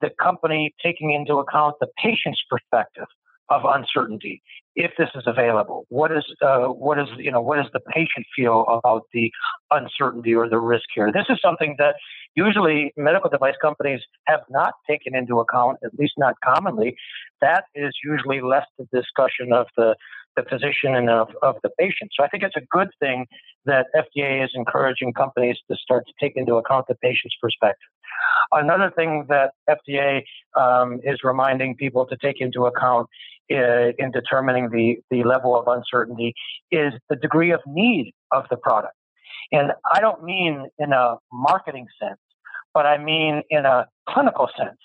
the 0.00 0.10
company 0.20 0.74
taking 0.82 1.12
into 1.12 1.34
account 1.34 1.76
the 1.80 1.88
patient's 2.02 2.42
perspective 2.48 3.06
of 3.50 3.62
uncertainty. 3.64 4.42
If 4.76 4.92
this 4.96 5.08
is 5.14 5.24
available 5.26 5.84
what 5.88 6.12
is 6.12 6.24
uh, 6.40 6.66
what 6.66 6.98
is 6.98 7.08
you 7.18 7.30
know 7.30 7.40
what 7.40 7.56
does 7.56 7.70
the 7.72 7.80
patient 7.80 8.26
feel 8.34 8.64
about 8.68 9.02
the 9.12 9.30
uncertainty 9.70 10.34
or 10.34 10.48
the 10.48 10.58
risk 10.58 10.84
here? 10.94 11.10
This 11.12 11.26
is 11.28 11.38
something 11.42 11.74
that 11.78 11.96
usually 12.36 12.92
medical 12.96 13.28
device 13.28 13.56
companies 13.60 14.00
have 14.26 14.40
not 14.48 14.74
taken 14.88 15.14
into 15.14 15.40
account 15.40 15.78
at 15.84 15.92
least 15.98 16.14
not 16.16 16.34
commonly. 16.44 16.94
That 17.40 17.64
is 17.74 17.92
usually 18.04 18.40
left 18.40 18.68
to 18.78 18.86
discussion 18.92 19.52
of 19.52 19.66
the 19.76 19.96
the 20.36 20.44
physician 20.44 20.94
and 20.94 21.10
of, 21.10 21.28
of 21.42 21.56
the 21.62 21.70
patient 21.78 22.10
so 22.16 22.24
i 22.24 22.28
think 22.28 22.42
it's 22.42 22.56
a 22.56 22.66
good 22.70 22.88
thing 23.00 23.26
that 23.64 23.86
fda 23.94 24.44
is 24.44 24.50
encouraging 24.54 25.12
companies 25.12 25.56
to 25.70 25.76
start 25.76 26.04
to 26.06 26.12
take 26.20 26.36
into 26.36 26.54
account 26.54 26.86
the 26.88 26.94
patient's 26.96 27.36
perspective 27.40 27.88
Another 28.52 28.90
thing 28.94 29.26
that 29.28 29.52
FDA 29.68 30.22
um, 30.58 31.00
is 31.04 31.20
reminding 31.22 31.76
people 31.76 32.06
to 32.06 32.16
take 32.16 32.40
into 32.40 32.66
account 32.66 33.08
uh, 33.52 33.92
in 33.98 34.10
determining 34.12 34.70
the, 34.70 34.98
the 35.10 35.22
level 35.24 35.58
of 35.58 35.68
uncertainty 35.68 36.34
is 36.70 36.92
the 37.08 37.16
degree 37.16 37.52
of 37.52 37.60
need 37.66 38.12
of 38.32 38.44
the 38.50 38.56
product. 38.56 38.94
And 39.52 39.72
I 39.92 40.00
don't 40.00 40.22
mean 40.22 40.68
in 40.78 40.92
a 40.92 41.16
marketing 41.32 41.86
sense, 42.00 42.18
but 42.74 42.86
I 42.86 42.98
mean 42.98 43.42
in 43.50 43.64
a 43.64 43.86
clinical 44.08 44.48
sense. 44.56 44.78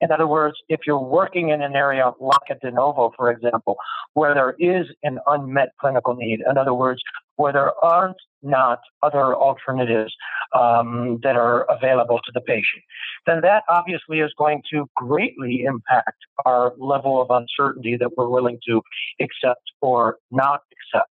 In 0.00 0.10
other 0.12 0.26
words, 0.26 0.56
if 0.68 0.80
you're 0.86 0.98
working 0.98 1.48
in 1.50 1.62
an 1.62 1.74
area 1.74 2.12
like 2.20 2.50
a 2.50 2.54
de 2.54 2.70
novo, 2.70 3.12
for 3.16 3.30
example, 3.30 3.76
where 4.14 4.34
there 4.34 4.54
is 4.58 4.86
an 5.02 5.18
unmet 5.26 5.70
clinical 5.80 6.14
need, 6.14 6.40
in 6.48 6.56
other 6.56 6.74
words, 6.74 7.00
where 7.36 7.52
there 7.52 7.72
aren't 7.84 8.16
not 8.42 8.80
other 9.02 9.34
alternatives 9.34 10.12
um, 10.54 11.18
that 11.22 11.36
are 11.36 11.64
available 11.70 12.18
to 12.18 12.32
the 12.34 12.40
patient, 12.40 12.82
then 13.26 13.40
that 13.42 13.62
obviously 13.68 14.20
is 14.20 14.32
going 14.36 14.62
to 14.70 14.88
greatly 14.96 15.64
impact 15.64 16.16
our 16.44 16.74
level 16.78 17.22
of 17.22 17.30
uncertainty 17.30 17.96
that 17.96 18.10
we're 18.16 18.28
willing 18.28 18.58
to 18.66 18.82
accept 19.20 19.62
or 19.80 20.18
not 20.30 20.60
accept. 20.72 21.10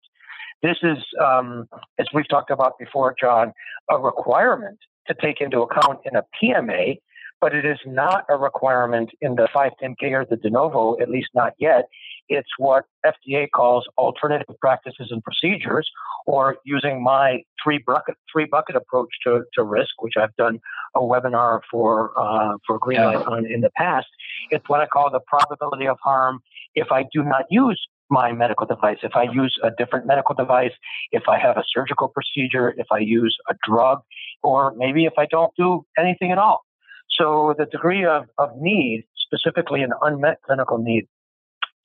This 0.61 0.77
is, 0.83 0.97
um, 1.23 1.67
as 1.99 2.07
we've 2.13 2.27
talked 2.27 2.51
about 2.51 2.77
before, 2.77 3.15
Jon, 3.19 3.53
a 3.89 3.97
requirement 3.97 4.77
to 5.09 5.15
take 5.21 5.41
into 5.41 5.61
account 5.61 5.99
in 6.05 6.15
a 6.15 6.23
PMA 6.41 6.99
but 7.41 7.55
it 7.55 7.65
is 7.65 7.77
not 7.85 8.25
a 8.29 8.35
requirement 8.35 9.11
in 9.21 9.35
the 9.35 9.47
510K 9.55 10.11
or 10.11 10.25
the 10.29 10.35
de 10.35 10.49
novo, 10.49 10.99
at 10.99 11.09
least 11.09 11.29
not 11.33 11.53
yet. 11.57 11.85
It's 12.27 12.49
what 12.57 12.85
FDA 13.05 13.49
calls 13.49 13.87
alternative 13.97 14.55
practices 14.59 15.07
and 15.09 15.23
procedures, 15.23 15.89
or 16.27 16.57
using 16.63 17.01
my 17.01 17.43
three 17.63 17.79
bucket 17.85 18.15
three 18.31 18.45
bucket 18.45 18.75
approach 18.75 19.09
to, 19.23 19.43
to 19.55 19.63
risk, 19.63 20.01
which 20.01 20.13
I've 20.15 20.35
done 20.35 20.59
a 20.95 20.99
webinar 20.99 21.61
for 21.71 22.11
uh, 22.19 22.57
for 22.67 22.79
Greenlight 22.79 23.27
on 23.27 23.47
in 23.51 23.61
the 23.61 23.71
past. 23.75 24.07
It's 24.51 24.67
what 24.67 24.79
I 24.79 24.85
call 24.85 25.09
the 25.09 25.21
probability 25.21 25.87
of 25.87 25.97
harm 26.03 26.41
if 26.75 26.91
I 26.91 27.03
do 27.11 27.23
not 27.23 27.45
use 27.49 27.81
my 28.09 28.31
medical 28.31 28.65
device. 28.65 28.97
If 29.03 29.15
I 29.15 29.23
use 29.23 29.57
a 29.63 29.69
different 29.77 30.05
medical 30.05 30.35
device, 30.35 30.71
if 31.11 31.23
I 31.27 31.37
have 31.39 31.57
a 31.57 31.63
surgical 31.73 32.07
procedure, 32.07 32.73
if 32.77 32.87
I 32.91 32.99
use 32.99 33.35
a 33.49 33.55
drug, 33.67 34.01
or 34.43 34.73
maybe 34.75 35.05
if 35.05 35.13
I 35.17 35.25
don't 35.25 35.53
do 35.57 35.85
anything 35.97 36.31
at 36.31 36.37
all. 36.37 36.65
So 37.11 37.53
the 37.57 37.65
degree 37.65 38.05
of, 38.05 38.25
of 38.37 38.49
need, 38.59 39.05
specifically 39.17 39.81
an 39.81 39.91
unmet 40.01 40.41
clinical 40.45 40.77
need, 40.77 41.07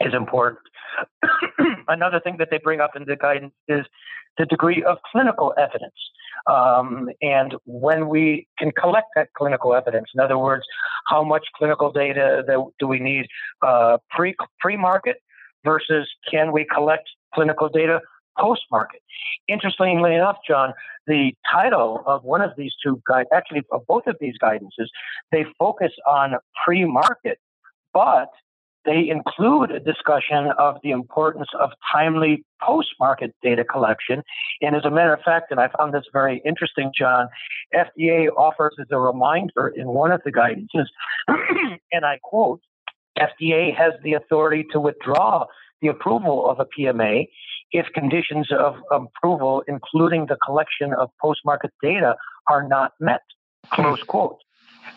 is 0.00 0.14
important. 0.14 0.60
Another 1.88 2.20
thing 2.20 2.36
that 2.38 2.48
they 2.50 2.58
bring 2.58 2.80
up 2.80 2.92
in 2.96 3.04
the 3.04 3.16
guidance 3.16 3.54
is 3.68 3.84
the 4.38 4.46
degree 4.46 4.82
of 4.82 4.98
clinical 5.12 5.54
evidence. 5.58 5.94
Um, 6.46 7.08
and 7.22 7.54
when 7.64 8.08
we 8.08 8.46
can 8.58 8.70
collect 8.72 9.08
that 9.16 9.28
clinical 9.36 9.74
evidence, 9.74 10.08
in 10.14 10.20
other 10.20 10.38
words, 10.38 10.64
how 11.06 11.22
much 11.24 11.46
clinical 11.56 11.90
data 11.90 12.42
that, 12.46 12.64
do 12.78 12.86
we 12.86 12.98
need 12.98 13.26
uh, 13.62 13.98
pre 14.10 14.34
pre 14.60 14.76
market 14.76 15.16
versus 15.64 16.08
can 16.30 16.52
we 16.52 16.64
collect 16.64 17.08
clinical 17.34 17.68
data 17.68 18.00
post 18.38 18.62
market? 18.70 19.00
Interestingly 19.48 20.14
enough, 20.14 20.36
Jon, 20.46 20.72
the 21.06 21.32
title 21.50 22.02
of 22.06 22.24
one 22.24 22.40
of 22.40 22.52
these 22.56 22.72
two 22.82 23.00
actually 23.32 23.62
of 23.72 23.82
both 23.86 24.06
of 24.06 24.16
these 24.20 24.34
guidances, 24.42 24.88
they 25.32 25.44
focus 25.58 25.92
on 26.06 26.34
pre 26.64 26.84
market, 26.84 27.38
but 27.92 28.28
they 28.84 29.08
include 29.08 29.70
a 29.70 29.80
discussion 29.80 30.52
of 30.58 30.76
the 30.82 30.90
importance 30.90 31.48
of 31.58 31.70
timely 31.92 32.44
post 32.62 32.90
market 33.00 33.34
data 33.42 33.64
collection. 33.64 34.22
And 34.60 34.76
as 34.76 34.84
a 34.84 34.90
matter 34.90 35.14
of 35.14 35.20
fact, 35.22 35.50
and 35.50 35.60
I 35.60 35.68
found 35.78 35.94
this 35.94 36.04
very 36.12 36.42
interesting, 36.44 36.92
Jon, 36.96 37.28
FDA 37.74 38.28
offers 38.36 38.74
as 38.78 38.86
a 38.90 38.98
reminder 38.98 39.68
in 39.74 39.88
one 39.88 40.12
of 40.12 40.20
the 40.24 40.32
guidances, 40.32 40.86
and 41.92 42.04
I 42.04 42.18
quote, 42.22 42.60
FDA 43.18 43.74
has 43.74 43.92
the 44.02 44.14
authority 44.14 44.64
to 44.72 44.80
withdraw 44.80 45.46
the 45.80 45.88
approval 45.88 46.48
of 46.48 46.60
a 46.60 46.66
PMA 46.66 47.28
if 47.72 47.86
conditions 47.92 48.48
of 48.52 48.76
approval, 48.90 49.62
including 49.66 50.26
the 50.26 50.36
collection 50.44 50.94
of 50.94 51.10
post 51.20 51.40
market 51.44 51.72
data, 51.82 52.16
are 52.48 52.66
not 52.66 52.92
met. 53.00 53.22
Close 53.72 54.00
hmm. 54.00 54.06
quote. 54.06 54.38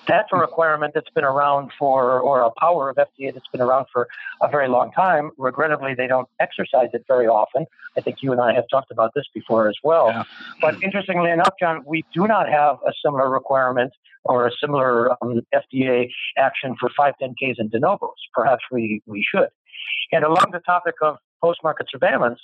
That's 0.07 0.29
a 0.31 0.37
requirement 0.37 0.93
that's 0.93 1.09
been 1.09 1.23
around 1.23 1.71
for, 1.77 2.19
or 2.19 2.41
a 2.41 2.51
power 2.59 2.89
of 2.89 2.97
FDA 2.97 3.33
that's 3.33 3.47
been 3.47 3.61
around 3.61 3.87
for 3.91 4.07
a 4.41 4.49
very 4.49 4.67
long 4.67 4.91
time. 4.91 5.31
Regrettably, 5.37 5.95
they 5.95 6.07
don't 6.07 6.27
exercise 6.39 6.89
it 6.93 7.03
very 7.07 7.27
often. 7.27 7.65
I 7.97 8.01
think 8.01 8.17
you 8.21 8.31
and 8.31 8.39
I 8.39 8.53
have 8.53 8.65
talked 8.69 8.91
about 8.91 9.11
this 9.15 9.25
before 9.33 9.67
as 9.67 9.75
well. 9.83 10.09
Yeah. 10.09 10.23
But 10.61 10.75
hmm. 10.75 10.83
interestingly 10.83 11.31
enough, 11.31 11.53
Jon, 11.59 11.83
we 11.85 12.05
do 12.13 12.27
not 12.27 12.47
have 12.49 12.77
a 12.85 12.91
similar 13.03 13.29
requirement 13.29 13.93
or 14.27 14.47
a 14.47 14.51
similar 14.59 15.11
um, 15.23 15.41
FDA 15.53 16.09
action 16.37 16.75
for 16.79 16.89
510Ks 16.99 17.55
and 17.57 17.71
de 17.71 17.79
novos. 17.79 18.15
Perhaps 18.33 18.63
we, 18.71 19.01
we 19.05 19.25
should. 19.27 19.47
And 20.11 20.23
along 20.23 20.51
the 20.51 20.59
topic 20.59 20.95
of 21.01 21.17
post 21.41 21.59
market 21.63 21.87
surveillance, 21.89 22.39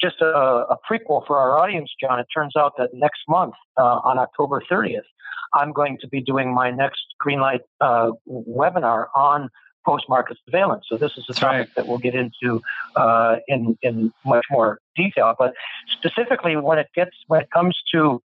just 0.00 0.20
a, 0.20 0.26
a, 0.26 0.76
prequel 0.88 1.26
for 1.26 1.38
our 1.38 1.58
audience, 1.58 1.90
Jon, 2.00 2.20
it 2.20 2.26
turns 2.34 2.54
out 2.56 2.74
that 2.78 2.90
next 2.92 3.20
month, 3.28 3.54
uh, 3.78 4.00
on 4.04 4.18
October 4.18 4.62
30th, 4.70 5.00
I'm 5.54 5.72
going 5.72 5.98
to 6.00 6.08
be 6.08 6.20
doing 6.20 6.54
my 6.54 6.70
next 6.70 7.02
Greenlight 7.24 7.60
uh, 7.80 8.10
webinar 8.28 9.06
on 9.14 9.48
post-market 9.86 10.36
surveillance. 10.44 10.84
So 10.88 10.96
this 10.96 11.12
is 11.16 11.24
a 11.30 11.32
topic 11.32 11.58
right. 11.58 11.74
that 11.76 11.86
we'll 11.86 11.98
get 11.98 12.14
into 12.14 12.60
uh, 12.96 13.36
in 13.46 13.78
in 13.82 14.12
much 14.24 14.44
more 14.50 14.80
detail. 14.96 15.34
But 15.38 15.54
specifically, 15.92 16.56
when 16.56 16.78
it 16.78 16.88
gets 16.94 17.12
when 17.28 17.40
it 17.40 17.50
comes 17.50 17.78
to 17.92 18.20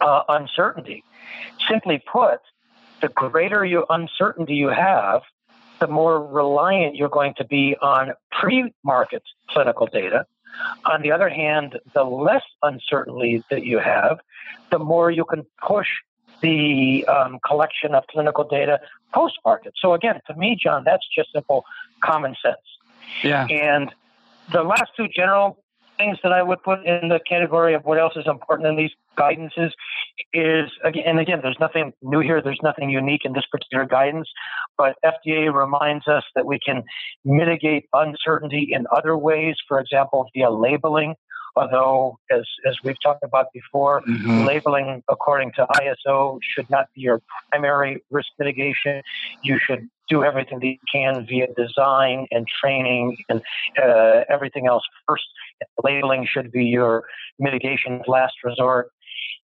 uh, 0.00 0.22
uncertainty, 0.28 1.02
simply 1.68 2.02
put, 2.10 2.40
the 3.00 3.08
greater 3.08 3.64
your 3.64 3.86
uncertainty 3.90 4.54
you 4.54 4.68
have, 4.68 5.22
the 5.80 5.86
more 5.86 6.24
reliant 6.24 6.96
you're 6.96 7.08
going 7.08 7.34
to 7.38 7.44
be 7.44 7.76
on 7.80 8.12
pre-market 8.32 9.22
clinical 9.50 9.86
data. 9.86 10.26
On 10.86 11.02
the 11.02 11.12
other 11.12 11.28
hand, 11.28 11.78
the 11.94 12.02
less 12.02 12.42
uncertainty 12.62 13.44
that 13.50 13.64
you 13.64 13.78
have, 13.78 14.18
the 14.70 14.78
more 14.78 15.10
you 15.10 15.24
can 15.24 15.46
push 15.64 15.86
the 16.40 17.04
um, 17.06 17.38
collection 17.46 17.94
of 17.94 18.06
clinical 18.08 18.44
data 18.44 18.80
post 19.12 19.38
market. 19.44 19.74
So, 19.80 19.94
again, 19.94 20.20
to 20.26 20.34
me, 20.34 20.58
Jon, 20.60 20.82
that's 20.84 21.06
just 21.14 21.32
simple 21.32 21.64
common 22.02 22.34
sense. 22.42 22.56
Yeah. 23.22 23.46
And 23.46 23.92
the 24.52 24.62
last 24.62 24.90
two 24.96 25.08
general 25.08 25.62
things 25.98 26.18
that 26.22 26.32
I 26.32 26.42
would 26.42 26.62
put 26.62 26.84
in 26.86 27.08
the 27.08 27.20
category 27.28 27.74
of 27.74 27.84
what 27.84 27.98
else 27.98 28.14
is 28.16 28.26
important 28.26 28.68
in 28.68 28.76
these 28.76 28.90
guidances 29.18 29.70
is, 30.32 30.70
and 30.82 31.18
again, 31.18 31.40
there's 31.42 31.58
nothing 31.60 31.92
new 32.02 32.20
here, 32.20 32.40
there's 32.40 32.60
nothing 32.62 32.88
unique 32.88 33.22
in 33.24 33.32
this 33.32 33.44
particular 33.50 33.84
guidance, 33.84 34.28
but 34.76 34.96
FDA 35.04 35.52
reminds 35.52 36.08
us 36.08 36.24
that 36.34 36.46
we 36.46 36.58
can 36.64 36.84
mitigate 37.24 37.86
uncertainty 37.92 38.70
in 38.72 38.86
other 38.96 39.16
ways, 39.16 39.56
for 39.66 39.80
example, 39.80 40.28
via 40.34 40.50
labeling 40.50 41.14
although, 41.58 42.18
as, 42.30 42.44
as 42.66 42.76
we've 42.84 43.00
talked 43.02 43.22
about 43.24 43.46
before, 43.52 44.02
mm-hmm. 44.02 44.44
labeling 44.44 45.02
according 45.08 45.52
to 45.52 45.66
ISO 45.76 46.38
should 46.54 46.68
not 46.70 46.86
be 46.94 47.02
your 47.02 47.20
primary 47.50 48.02
risk 48.10 48.28
mitigation. 48.38 49.02
You 49.42 49.58
should 49.64 49.88
do 50.08 50.24
everything 50.24 50.58
that 50.60 50.66
you 50.66 50.78
can 50.90 51.26
via 51.26 51.48
design 51.54 52.26
and 52.30 52.46
training 52.60 53.16
and 53.28 53.42
uh, 53.82 54.24
everything 54.30 54.66
else 54.66 54.82
first. 55.06 55.24
Labeling 55.82 56.26
should 56.30 56.50
be 56.50 56.64
your 56.64 57.04
mitigation 57.38 58.02
last 58.06 58.34
resort. 58.44 58.90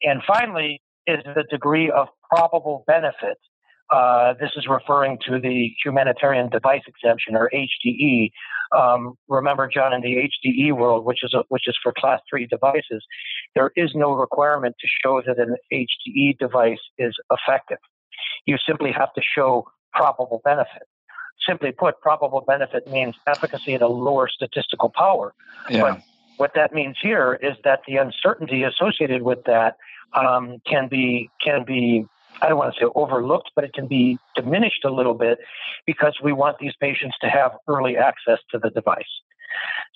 And 0.03 0.23
finally, 0.27 0.81
is 1.07 1.23
the 1.25 1.45
degree 1.51 1.91
of 1.91 2.09
probable 2.31 2.85
benefit 2.87 3.39
uh, 3.95 4.35
this 4.41 4.51
is 4.57 4.67
referring 4.67 5.19
to 5.25 5.39
the 5.39 5.73
humanitarian 5.85 6.49
device 6.49 6.83
exemption 6.89 7.37
or 7.37 7.49
HDE. 7.55 8.33
Um, 8.77 9.15
remember, 9.29 9.69
Jon, 9.73 9.93
in 9.93 10.01
the 10.01 10.17
HDE 10.17 10.77
world, 10.77 11.05
which 11.05 11.23
is 11.23 11.33
a, 11.33 11.45
which 11.49 11.69
is 11.69 11.77
for 11.81 11.93
class 11.97 12.21
three 12.29 12.47
devices, 12.47 13.05
there 13.55 13.71
is 13.77 13.93
no 13.95 14.13
requirement 14.13 14.75
to 14.81 14.89
show 15.01 15.23
that 15.25 15.39
an 15.39 15.55
HDE 15.73 16.39
device 16.39 16.81
is 16.99 17.15
effective. 17.31 17.79
You 18.47 18.57
simply 18.67 18.91
have 18.91 19.13
to 19.15 19.23
show 19.23 19.69
probable 19.93 20.41
benefit. 20.45 20.89
Simply 21.47 21.71
put, 21.71 22.01
probable 22.01 22.43
benefit 22.45 22.91
means 22.91 23.15
efficacy 23.29 23.75
at 23.75 23.83
a 23.83 23.87
lower 23.87 24.29
statistical 24.29 24.89
power. 24.89 25.35
Yeah. 25.71 25.83
But 25.83 26.03
what 26.37 26.51
that 26.57 26.73
means 26.75 26.97
here 27.01 27.39
is 27.41 27.57
that 27.63 27.83
the 27.87 27.99
uncertainty 27.99 28.65
associated 28.65 29.23
with 29.23 29.45
that 29.45 29.77
um, 30.15 30.61
can 30.67 30.89
be 30.89 31.31
can 31.45 31.65
be 31.65 32.07
I 32.43 32.49
don't 32.49 32.59
want 32.59 32.75
to 32.75 32.81
say 32.81 32.91
overlooked, 32.95 33.51
but 33.55 33.65
it 33.65 33.73
can 33.73 33.87
be 33.87 34.19
diminished 34.35 34.85
a 34.85 34.91
little 34.91 35.15
bit 35.15 35.39
because 35.87 36.17
we 36.23 36.33
want 36.33 36.59
these 36.59 36.75
patients 36.81 37.17
to 37.21 37.29
have 37.29 37.53
early 37.69 37.97
access 37.97 38.39
to 38.51 38.59
the 38.59 38.71
device. 38.71 39.05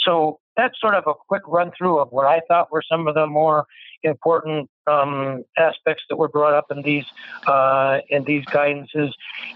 So 0.01 0.41
that's 0.57 0.79
sort 0.81 0.95
of 0.95 1.05
a 1.07 1.15
quick 1.29 1.43
run 1.47 1.71
through 1.79 2.01
of 2.01 2.09
what 2.11 2.27
I 2.27 2.41
thought 2.49 2.71
were 2.73 2.83
some 2.91 3.07
of 3.07 3.15
the 3.15 3.27
more 3.27 3.65
important 4.03 4.69
um, 4.91 5.45
aspects 5.57 6.03
that 6.09 6.17
were 6.17 6.29
brought 6.29 6.55
up 6.55 6.67
in 6.71 6.83
these 6.83 7.05
uh, 7.47 7.99
in 8.09 8.25
these 8.25 8.45
guidances. 8.47 9.11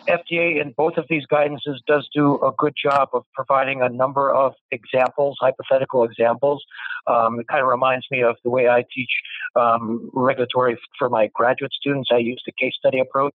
FDA 0.08 0.60
in 0.60 0.72
both 0.76 0.96
of 0.96 1.06
these 1.08 1.24
guidances 1.26 1.78
does 1.86 2.08
do 2.14 2.40
a 2.42 2.52
good 2.56 2.74
job 2.80 3.08
of 3.12 3.24
providing 3.34 3.82
a 3.82 3.88
number 3.88 4.32
of 4.32 4.54
examples, 4.70 5.36
hypothetical 5.40 6.04
examples. 6.04 6.64
Um, 7.08 7.40
it 7.40 7.48
kind 7.48 7.62
of 7.62 7.68
reminds 7.68 8.06
me 8.10 8.22
of 8.22 8.36
the 8.44 8.50
way 8.50 8.68
I 8.68 8.84
teach 8.94 9.10
um, 9.56 10.08
regulatory 10.12 10.78
for 10.98 11.08
my 11.08 11.30
graduate 11.34 11.72
students. 11.72 12.10
I 12.12 12.18
use 12.18 12.42
the 12.46 12.52
case 12.52 12.74
study 12.78 13.00
approach. 13.00 13.34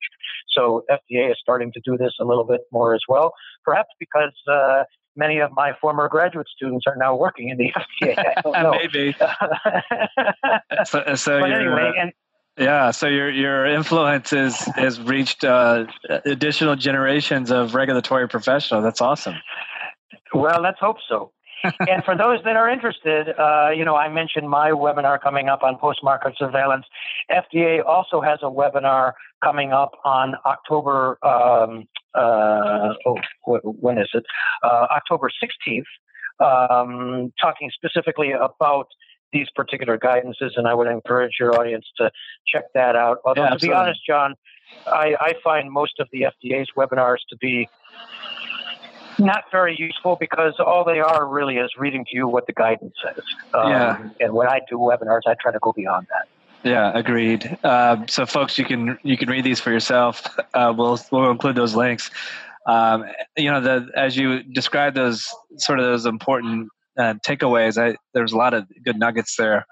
So 0.50 0.84
FDA 0.90 1.32
is 1.32 1.38
starting 1.42 1.72
to 1.74 1.82
do 1.84 1.98
this 1.98 2.14
a 2.20 2.26
little 2.26 2.46
bit 2.46 2.62
more 2.72 2.94
as 2.94 3.02
well, 3.10 3.34
perhaps 3.66 3.90
because 4.00 4.34
uh, 4.50 4.84
many 5.18 5.40
of 5.40 5.52
my 5.52 5.74
former 5.82 6.08
graduate 6.08 6.48
students 6.56 6.86
are 6.88 6.96
now 6.96 7.16
working 7.16 7.50
in 7.50 7.58
the 7.58 7.74
FDA. 8.02 8.72
Maybe. 8.72 9.16
so, 10.86 11.16
so 11.16 11.40
but 11.42 11.52
anyway, 11.52 11.92
uh, 11.98 12.02
and, 12.02 12.14
yeah, 12.58 12.92
so 12.92 13.08
your 13.08 13.30
your 13.30 13.66
influence 13.66 14.34
is, 14.34 14.58
has 14.76 15.00
reached 15.02 15.44
uh, 15.44 15.86
additional 16.26 16.76
generations 16.76 17.52
of 17.52 17.76
regulatory 17.76 18.28
professionals. 18.28 18.84
That's 18.84 19.02
awesome. 19.02 19.36
Well, 20.34 20.62
let's 20.62 20.80
hope 20.80 20.98
so. 21.08 21.32
And 21.64 22.04
for 22.04 22.16
those 22.16 22.40
that 22.44 22.56
are 22.56 22.70
interested, 22.70 23.30
uh, 23.30 23.70
you 23.76 23.86
know, 23.86 23.96
I 23.96 24.10
mentioned 24.10 24.50
my 24.50 24.72
webinar 24.72 25.20
coming 25.22 25.50
up 25.50 25.64
on 25.64 25.78
post-market 25.78 26.34
surveillance. 26.38 26.86
FDA 27.32 27.84
also 27.86 28.22
has 28.22 28.40
a 28.42 28.50
webinar 28.50 29.14
coming 29.44 29.72
up 29.74 29.92
on 30.06 30.36
October. 30.46 31.18
Um, 31.26 31.86
uh, 32.14 32.94
oh, 33.06 33.18
when 33.64 33.98
is 33.98 34.10
it? 34.14 34.24
Uh, 34.64 34.88
October 34.92 35.30
16th, 35.44 35.84
um, 36.40 37.34
talking 37.42 37.72
specifically 37.74 38.32
about 38.32 38.88
these 39.34 39.48
particular 39.56 39.98
guidances, 39.98 40.52
and 40.56 40.68
I 40.68 40.74
would 40.74 40.88
encourage 40.88 41.34
your 41.40 41.60
audience 41.60 41.86
to 41.98 42.10
check 42.48 42.64
that 42.74 42.96
out. 42.96 43.18
Although, 43.26 43.44
yeah, 43.44 43.50
to 43.50 43.60
be 43.60 43.74
honest, 43.74 44.00
Jon, 44.08 44.36
I, 44.86 45.16
I 45.20 45.34
find 45.44 45.72
most 45.72 46.00
of 46.00 46.08
the 46.12 46.22
FDA's 46.22 46.70
webinars 46.78 47.18
to 47.30 47.38
be 47.38 47.70
not 49.20 49.46
very 49.52 49.76
useful 49.78 50.16
because 50.20 50.56
all 50.60 50.84
they 50.84 51.00
are 51.00 51.28
really 51.28 51.58
is 51.58 51.72
reading 51.78 52.06
to 52.06 52.16
you 52.16 52.28
what 52.28 52.48
the 52.48 52.54
guidance 52.54 52.94
says. 53.04 53.24
Um, 53.54 53.72
yeah. 53.72 54.10
And 54.20 54.34
when 54.34 54.48
I 54.48 54.62
do 54.70 54.78
webinars, 54.78 55.22
I 55.26 55.36
try 55.42 55.52
to 55.52 55.60
go 55.60 55.74
beyond 55.74 56.08
that. 56.10 56.28
Yeah, 56.64 56.92
agreed. 56.94 57.58
Uh, 57.64 58.06
so, 58.08 58.26
folks, 58.26 58.58
you 58.58 58.66
can 58.66 58.98
you 59.04 59.18
can 59.18 59.30
read 59.30 59.44
these 59.44 59.60
for 59.60 59.72
yourself. 59.72 60.24
Uh, 60.54 60.74
we'll 60.76 61.00
we'll 61.12 61.32
include 61.32 61.56
those 61.56 61.76
links. 61.76 62.10
Um, 62.66 63.06
you 63.38 63.50
know, 63.52 63.62
the 63.62 63.90
as 63.96 64.18
you 64.18 64.44
describe 64.44 64.94
those 64.94 65.28
sort 65.58 65.80
of 65.80 65.86
those 65.86 66.06
important 66.06 66.70
uh, 66.98 67.14
takeaways, 67.26 67.82
I, 67.82 67.96
there's 68.14 68.34
a 68.34 68.38
lot 68.38 68.54
of 68.54 68.66
good 68.84 68.98
nuggets 68.98 69.36
there. 69.38 69.66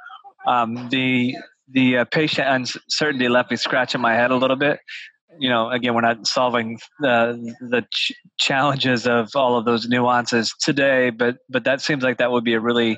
Um, 0.47 0.89
the 0.89 1.35
the 1.67 1.97
uh, 1.97 2.05
patient 2.05 2.47
uncertainty 2.47 3.27
left 3.27 3.51
me 3.51 3.57
scratching 3.57 3.99
my 3.99 4.13
head 4.13 4.31
a 4.31 4.35
little 4.35 4.55
bit 4.55 4.79
you 5.39 5.49
know, 5.49 5.69
again, 5.69 5.93
we're 5.93 6.01
not 6.01 6.27
solving 6.27 6.79
the 6.99 7.53
the 7.61 7.85
ch- 7.93 8.13
challenges 8.39 9.07
of 9.07 9.29
all 9.35 9.57
of 9.57 9.65
those 9.65 9.87
nuances 9.87 10.53
today, 10.61 11.09
but 11.09 11.37
but 11.49 11.63
that 11.65 11.81
seems 11.81 12.03
like 12.03 12.17
that 12.17 12.31
would 12.31 12.43
be 12.43 12.53
a 12.53 12.59
really 12.59 12.97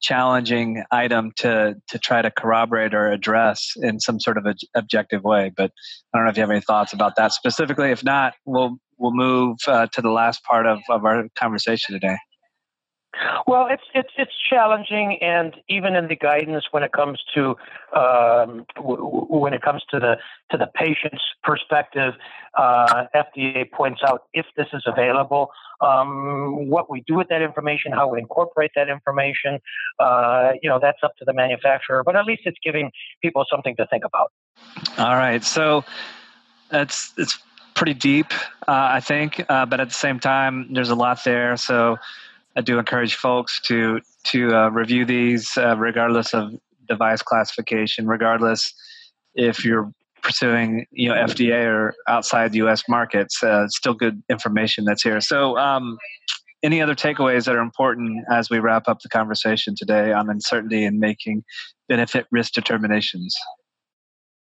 challenging 0.00 0.82
item 0.90 1.30
to 1.36 1.74
to 1.88 1.98
try 1.98 2.22
to 2.22 2.30
corroborate 2.30 2.94
or 2.94 3.10
address 3.10 3.72
in 3.76 4.00
some 4.00 4.18
sort 4.18 4.38
of 4.38 4.46
a, 4.46 4.54
objective 4.74 5.22
way. 5.24 5.52
But 5.54 5.70
I 6.12 6.18
don't 6.18 6.24
know 6.24 6.30
if 6.30 6.36
you 6.36 6.42
have 6.42 6.50
any 6.50 6.60
thoughts 6.60 6.92
about 6.92 7.16
that 7.16 7.32
specifically. 7.32 7.90
If 7.90 8.02
not, 8.04 8.34
we'll 8.44 8.76
we'll 8.98 9.14
move 9.14 9.58
uh, 9.66 9.86
to 9.92 10.02
the 10.02 10.10
last 10.10 10.44
part 10.44 10.66
of, 10.66 10.80
of 10.88 11.04
our 11.04 11.28
conversation 11.36 11.94
today. 11.94 12.16
Well, 13.46 13.66
it's 13.68 13.82
it's 13.92 14.10
it's 14.16 14.32
challenging, 14.48 15.18
and 15.20 15.54
even 15.68 15.96
in 15.96 16.06
the 16.06 16.14
guidance 16.14 16.66
when 16.70 16.84
it 16.84 16.92
comes 16.92 17.20
to 17.34 17.56
um, 17.94 18.64
w- 18.76 19.26
when 19.28 19.52
it 19.52 19.62
comes 19.62 19.82
to 19.90 19.98
the 19.98 20.16
to 20.52 20.56
the 20.56 20.68
patient's 20.74 21.22
perspective, 21.42 22.14
uh, 22.56 23.06
FDA 23.14 23.68
points 23.70 24.00
out 24.06 24.24
if 24.32 24.46
this 24.56 24.68
is 24.72 24.84
available, 24.86 25.50
um, 25.80 26.68
what 26.68 26.88
we 26.88 27.02
do 27.06 27.14
with 27.14 27.28
that 27.28 27.42
information, 27.42 27.90
how 27.90 28.08
we 28.08 28.20
incorporate 28.20 28.70
that 28.76 28.88
information, 28.88 29.58
uh, 29.98 30.52
you 30.62 30.68
know, 30.68 30.78
that's 30.80 30.98
up 31.02 31.16
to 31.16 31.24
the 31.24 31.32
manufacturer. 31.32 32.04
But 32.04 32.14
at 32.14 32.24
least 32.24 32.42
it's 32.44 32.58
giving 32.64 32.92
people 33.22 33.44
something 33.50 33.74
to 33.76 33.86
think 33.88 34.04
about. 34.04 34.32
All 34.98 35.16
right, 35.16 35.42
so 35.42 35.84
that's 36.68 37.12
it's 37.18 37.38
pretty 37.74 37.94
deep, 37.94 38.32
uh, 38.68 38.90
I 38.92 39.00
think, 39.00 39.44
uh, 39.48 39.66
but 39.66 39.80
at 39.80 39.88
the 39.88 39.94
same 39.94 40.20
time, 40.20 40.72
there's 40.72 40.90
a 40.90 40.94
lot 40.94 41.24
there. 41.24 41.56
So 41.56 41.98
I 42.56 42.60
do 42.60 42.78
encourage 42.78 43.14
folks 43.14 43.60
to 43.62 44.00
to 44.24 44.54
uh, 44.54 44.68
review 44.70 45.04
these, 45.04 45.56
uh, 45.56 45.76
regardless 45.76 46.34
of 46.34 46.52
device 46.88 47.22
classification, 47.22 48.06
regardless 48.06 48.74
if 49.34 49.64
you're 49.64 49.92
pursuing 50.22 50.86
you 50.90 51.08
know 51.08 51.14
FDA 51.14 51.64
or 51.66 51.94
outside 52.08 52.54
U.S. 52.54 52.82
markets. 52.88 53.42
Uh, 53.42 53.68
still 53.68 53.94
good 53.94 54.22
information 54.28 54.84
that's 54.84 55.02
here. 55.02 55.20
So, 55.20 55.56
um, 55.58 55.98
any 56.62 56.82
other 56.82 56.94
takeaways 56.94 57.44
that 57.44 57.54
are 57.54 57.60
important 57.60 58.24
as 58.30 58.50
we 58.50 58.58
wrap 58.58 58.88
up 58.88 59.00
the 59.00 59.08
conversation 59.08 59.74
today 59.76 60.12
on 60.12 60.28
uncertainty 60.28 60.84
and 60.84 60.98
making 60.98 61.44
benefit 61.88 62.26
risk 62.30 62.52
determinations? 62.52 63.34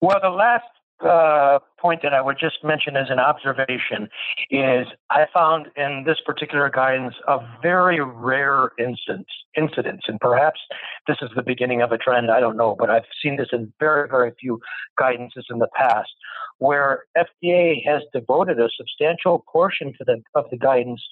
Well, 0.01 0.19
the 0.21 0.29
last 0.29 0.65
uh, 1.05 1.59
point 1.79 2.01
that 2.01 2.13
I 2.13 2.21
would 2.21 2.37
just 2.39 2.63
mention 2.63 2.95
as 2.95 3.07
an 3.09 3.19
observation 3.19 4.09
is 4.49 4.87
I 5.09 5.25
found 5.33 5.67
in 5.75 6.03
this 6.05 6.17
particular 6.25 6.69
guidance 6.69 7.13
a 7.27 7.39
very 7.61 7.99
rare 8.01 8.71
instance, 8.79 9.27
incidents, 9.55 10.05
and 10.07 10.19
perhaps 10.19 10.59
this 11.07 11.17
is 11.21 11.29
the 11.35 11.43
beginning 11.43 11.81
of 11.81 11.91
a 11.91 11.97
trend. 11.97 12.31
I 12.31 12.39
don't 12.39 12.57
know, 12.57 12.75
but 12.77 12.89
I've 12.89 13.03
seen 13.21 13.37
this 13.37 13.49
in 13.51 13.71
very, 13.79 14.09
very 14.09 14.31
few 14.39 14.59
guidances 14.99 15.43
in 15.49 15.59
the 15.59 15.69
past, 15.75 16.09
where 16.57 17.03
FDA 17.17 17.85
has 17.85 18.01
devoted 18.13 18.59
a 18.59 18.69
substantial 18.75 19.45
portion 19.51 19.93
to 19.97 20.03
the 20.03 20.21
of 20.33 20.45
the 20.49 20.57
guidance 20.57 21.03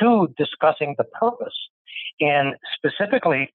to 0.00 0.28
discussing 0.38 0.94
the 0.96 1.04
purpose, 1.04 1.54
and 2.20 2.54
specifically 2.76 3.52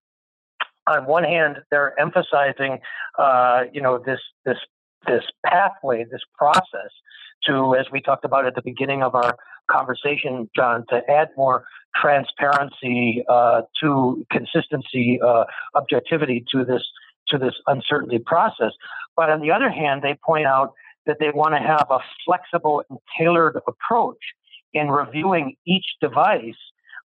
on 0.87 1.05
one 1.05 1.23
hand, 1.23 1.57
they're 1.69 1.99
emphasizing, 1.99 2.79
uh, 3.17 3.63
you 3.71 3.81
know, 3.81 4.01
this 4.03 4.19
this 4.45 4.57
this 5.07 5.23
pathway, 5.45 6.05
this 6.09 6.21
process 6.37 6.91
to, 7.45 7.75
as 7.75 7.85
we 7.91 8.01
talked 8.01 8.25
about 8.25 8.45
at 8.45 8.55
the 8.55 8.61
beginning 8.61 9.03
of 9.03 9.15
our 9.15 9.37
conversation, 9.69 10.49
Jon, 10.55 10.85
to 10.89 11.01
add 11.09 11.29
more 11.37 11.65
transparency, 11.95 13.23
uh, 13.29 13.61
to 13.81 14.25
consistency, 14.31 15.19
uh, 15.25 15.45
objectivity 15.75 16.45
to 16.51 16.65
this 16.65 16.83
to 17.27 17.37
this 17.37 17.53
uncertainty 17.67 18.17
process. 18.17 18.71
But 19.15 19.29
on 19.29 19.41
the 19.41 19.51
other 19.51 19.69
hand, 19.69 20.01
they 20.01 20.17
point 20.25 20.47
out 20.47 20.73
that 21.05 21.17
they 21.19 21.29
want 21.29 21.53
to 21.53 21.59
have 21.59 21.85
a 21.91 21.99
flexible 22.25 22.83
and 22.89 22.97
tailored 23.17 23.57
approach 23.67 24.17
in 24.73 24.89
reviewing 24.89 25.55
each 25.65 25.85
device, 26.01 26.55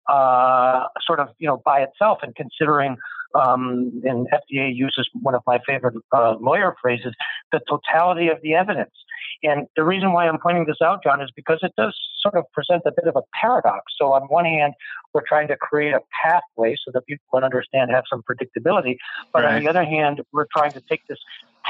uh, 0.08 0.84
sort 1.06 1.20
of 1.20 1.28
you 1.38 1.46
know 1.46 1.60
by 1.64 1.80
itself 1.80 2.18
and 2.22 2.34
considering 2.34 2.96
um, 3.34 4.00
and 4.04 4.26
FDA 4.28 4.74
uses 4.74 5.08
one 5.22 5.34
of 5.34 5.42
my 5.46 5.58
favorite 5.66 5.94
uh, 6.12 6.36
lawyer 6.40 6.74
phrases, 6.80 7.14
the 7.52 7.60
totality 7.68 8.28
of 8.28 8.38
the 8.42 8.54
evidence. 8.54 8.92
And 9.42 9.66
the 9.76 9.84
reason 9.84 10.12
why 10.12 10.28
I'm 10.28 10.38
pointing 10.38 10.64
this 10.66 10.78
out, 10.82 11.02
Jon, 11.02 11.20
is 11.20 11.30
because 11.34 11.58
it 11.62 11.72
does 11.76 11.94
sort 12.20 12.36
of 12.36 12.44
present 12.52 12.82
a 12.86 12.92
bit 12.92 13.06
of 13.06 13.16
a 13.16 13.22
paradox. 13.38 13.92
So 13.98 14.12
on 14.12 14.22
one 14.22 14.44
hand, 14.44 14.74
we're 15.12 15.26
trying 15.26 15.48
to 15.48 15.56
create 15.56 15.92
a 15.92 16.00
pathway 16.22 16.76
so 16.84 16.90
that 16.94 17.06
people 17.06 17.24
can 17.34 17.44
understand, 17.44 17.90
have 17.90 18.04
some 18.08 18.22
predictability. 18.22 18.96
But 19.32 19.44
right. 19.44 19.54
on 19.54 19.60
the 19.60 19.68
other 19.68 19.84
hand, 19.84 20.22
we're 20.32 20.46
trying 20.56 20.72
to 20.72 20.80
take 20.80 21.06
this 21.08 21.18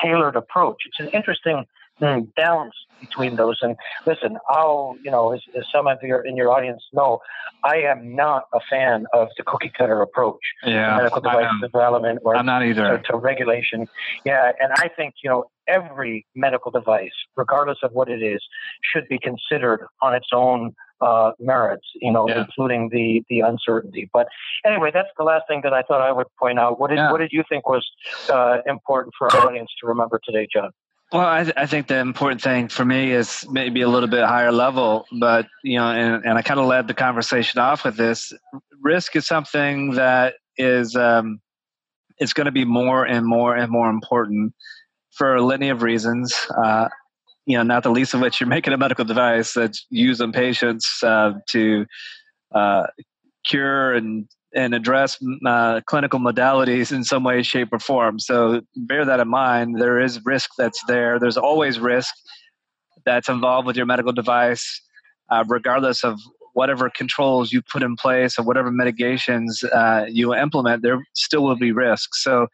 tailored 0.01 0.37
approach. 0.37 0.83
It's 0.87 1.01
an 1.01 1.09
interesting 1.09 1.65
mm, 2.01 2.35
balance 2.35 2.75
between 3.01 3.37
those. 3.37 3.59
And 3.63 3.77
listen, 4.07 4.39
I'll, 4.49 4.97
you 5.03 5.11
know, 5.11 5.33
as, 5.33 5.41
as, 5.57 5.65
some 5.73 5.87
of 5.87 5.99
your 6.03 6.25
in 6.25 6.37
your 6.37 6.51
audience 6.51 6.83
know, 6.93 7.21
I 7.63 7.77
am 7.79 8.15
not 8.15 8.45
a 8.53 8.61
fan 8.71 9.07
of 9.13 9.29
the 9.37 9.43
cookie 9.43 9.73
cutter 9.77 10.01
approach 10.01 10.41
yeah, 10.65 10.97
medical 10.97 11.21
device 11.21 11.51
development 11.61 12.21
or 12.25 12.37
I'm 12.37 12.47
not 12.47 12.65
either. 12.65 12.99
To, 12.99 13.03
to 13.13 13.17
regulation. 13.17 13.87
Yeah, 14.25 14.53
and 14.61 14.73
I 14.77 14.89
think 14.89 15.15
you 15.23 15.31
know 15.31 15.45
every 15.67 16.27
medical 16.35 16.71
device, 16.71 17.13
regardless 17.37 17.79
of 17.83 17.93
what 17.93 18.09
it 18.09 18.23
is, 18.23 18.43
should 18.83 19.09
be 19.09 19.19
considered 19.19 19.87
on 20.03 20.15
its 20.15 20.29
own 20.33 20.75
uh, 21.01 21.33
merits, 21.39 21.87
you 22.01 22.13
know, 22.13 22.29
yeah. 22.29 22.41
including 22.41 22.89
the 22.91 23.23
the 23.29 23.41
uncertainty. 23.41 24.09
But 24.13 24.29
anyway, 24.65 24.91
that's 24.93 25.09
the 25.19 25.25
last 25.25 25.45
thing 25.49 25.61
that 25.65 25.73
I 25.73 25.83
thought 25.83 26.01
I 26.01 26.13
would 26.13 26.27
point 26.39 26.59
out. 26.59 26.81
What 26.81 26.91
did 26.91 26.97
yeah. 26.97 27.11
what 27.11 27.19
did 27.19 27.31
you 27.33 27.45
think 27.49 27.69
was 27.69 27.87
uh, 28.31 28.59
important 28.67 29.15
for 29.19 29.35
our 29.35 29.47
audience 29.47 29.71
to 29.81 29.87
remember 29.87 30.21
today, 30.25 30.47
Jon? 30.53 30.71
Well, 31.13 31.27
I, 31.27 31.43
th- 31.45 31.55
I, 31.57 31.67
think 31.67 31.87
the 31.87 31.99
important 31.99 32.43
thing 32.43 32.69
for 32.69 32.85
me 32.85 33.13
is 33.13 33.47
maybe 33.49 33.83
a 33.83 33.89
little 33.89 34.09
bit 34.09 34.25
higher 34.25 34.51
level, 34.51 35.07
but 35.13 35.47
you 35.63 35.79
know, 35.79 35.87
and, 35.87 36.25
and 36.25 36.39
I 36.39 36.43
kind 36.43 36.59
of 36.59 36.67
led 36.67 36.89
the 36.89 36.95
conversation 36.95 37.61
off 37.61 37.85
with 37.85 37.97
this. 37.97 38.33
Risk 38.81 39.15
is 39.15 39.27
something 39.27 39.93
that 39.93 40.35
is 40.57 40.97
um, 40.97 41.41
it's 42.19 42.33
going 42.33 42.47
to 42.47 42.53
be 42.53 42.65
more 42.65 43.05
and 43.05 43.27
more 43.27 43.55
and 43.55 43.71
more 43.71 43.89
important 43.91 44.55
for 45.13 45.37
a 45.37 45.43
litany 45.43 45.69
of 45.69 45.83
reasons. 45.83 46.35
Uh, 46.57 46.89
you 47.47 47.57
know, 47.57 47.63
not 47.63 47.83
the 47.83 47.91
least 47.91 48.15
of 48.15 48.21
which 48.21 48.41
you're 48.41 48.49
making 48.49 48.73
a 48.73 48.79
medical 48.79 49.05
device 49.05 49.53
that's 49.53 49.87
used 49.91 50.23
patients 50.33 51.03
uh, 51.03 51.33
to 51.51 51.87
uh, 52.55 52.87
cure 53.45 53.95
and 53.95 54.27
and 54.55 54.75
address 54.75 55.19
uh, 55.47 55.81
clinical 55.87 56.21
modalities 56.21 56.93
in 56.93 57.05
some 57.05 57.25
way, 57.25 57.43
shape, 57.43 57.69
or 57.73 57.79
form. 57.79 58.19
So 58.19 58.63
bear 58.77 59.05
that 59.05 59.21
in 59.21 59.29
mind. 59.29 59.81
There 59.81 60.01
is 60.01 60.25
risk 60.25 60.51
that's 60.57 60.81
there. 60.87 61.19
There's 61.19 61.37
always 61.37 61.79
risk 61.81 62.15
that's 63.05 63.29
involved 63.29 63.67
with 63.67 63.77
your 63.77 63.87
medical 63.87 64.13
device, 64.13 64.81
uh, 65.31 65.45
regardless 65.49 66.05
of 66.05 66.19
whatever 66.55 66.89
controls 66.89 67.53
you 67.53 67.61
put 67.63 67.83
in 67.83 67.97
place 67.97 68.39
or 68.39 68.45
whatever 68.45 68.71
mitigations 68.71 69.63
uh, 69.65 70.07
you 70.09 70.35
implement. 70.35 70.83
There 70.83 71.05
still 71.15 71.43
will 71.43 71.57
be 71.57 71.73
risk. 71.73 72.15
So 72.15 72.47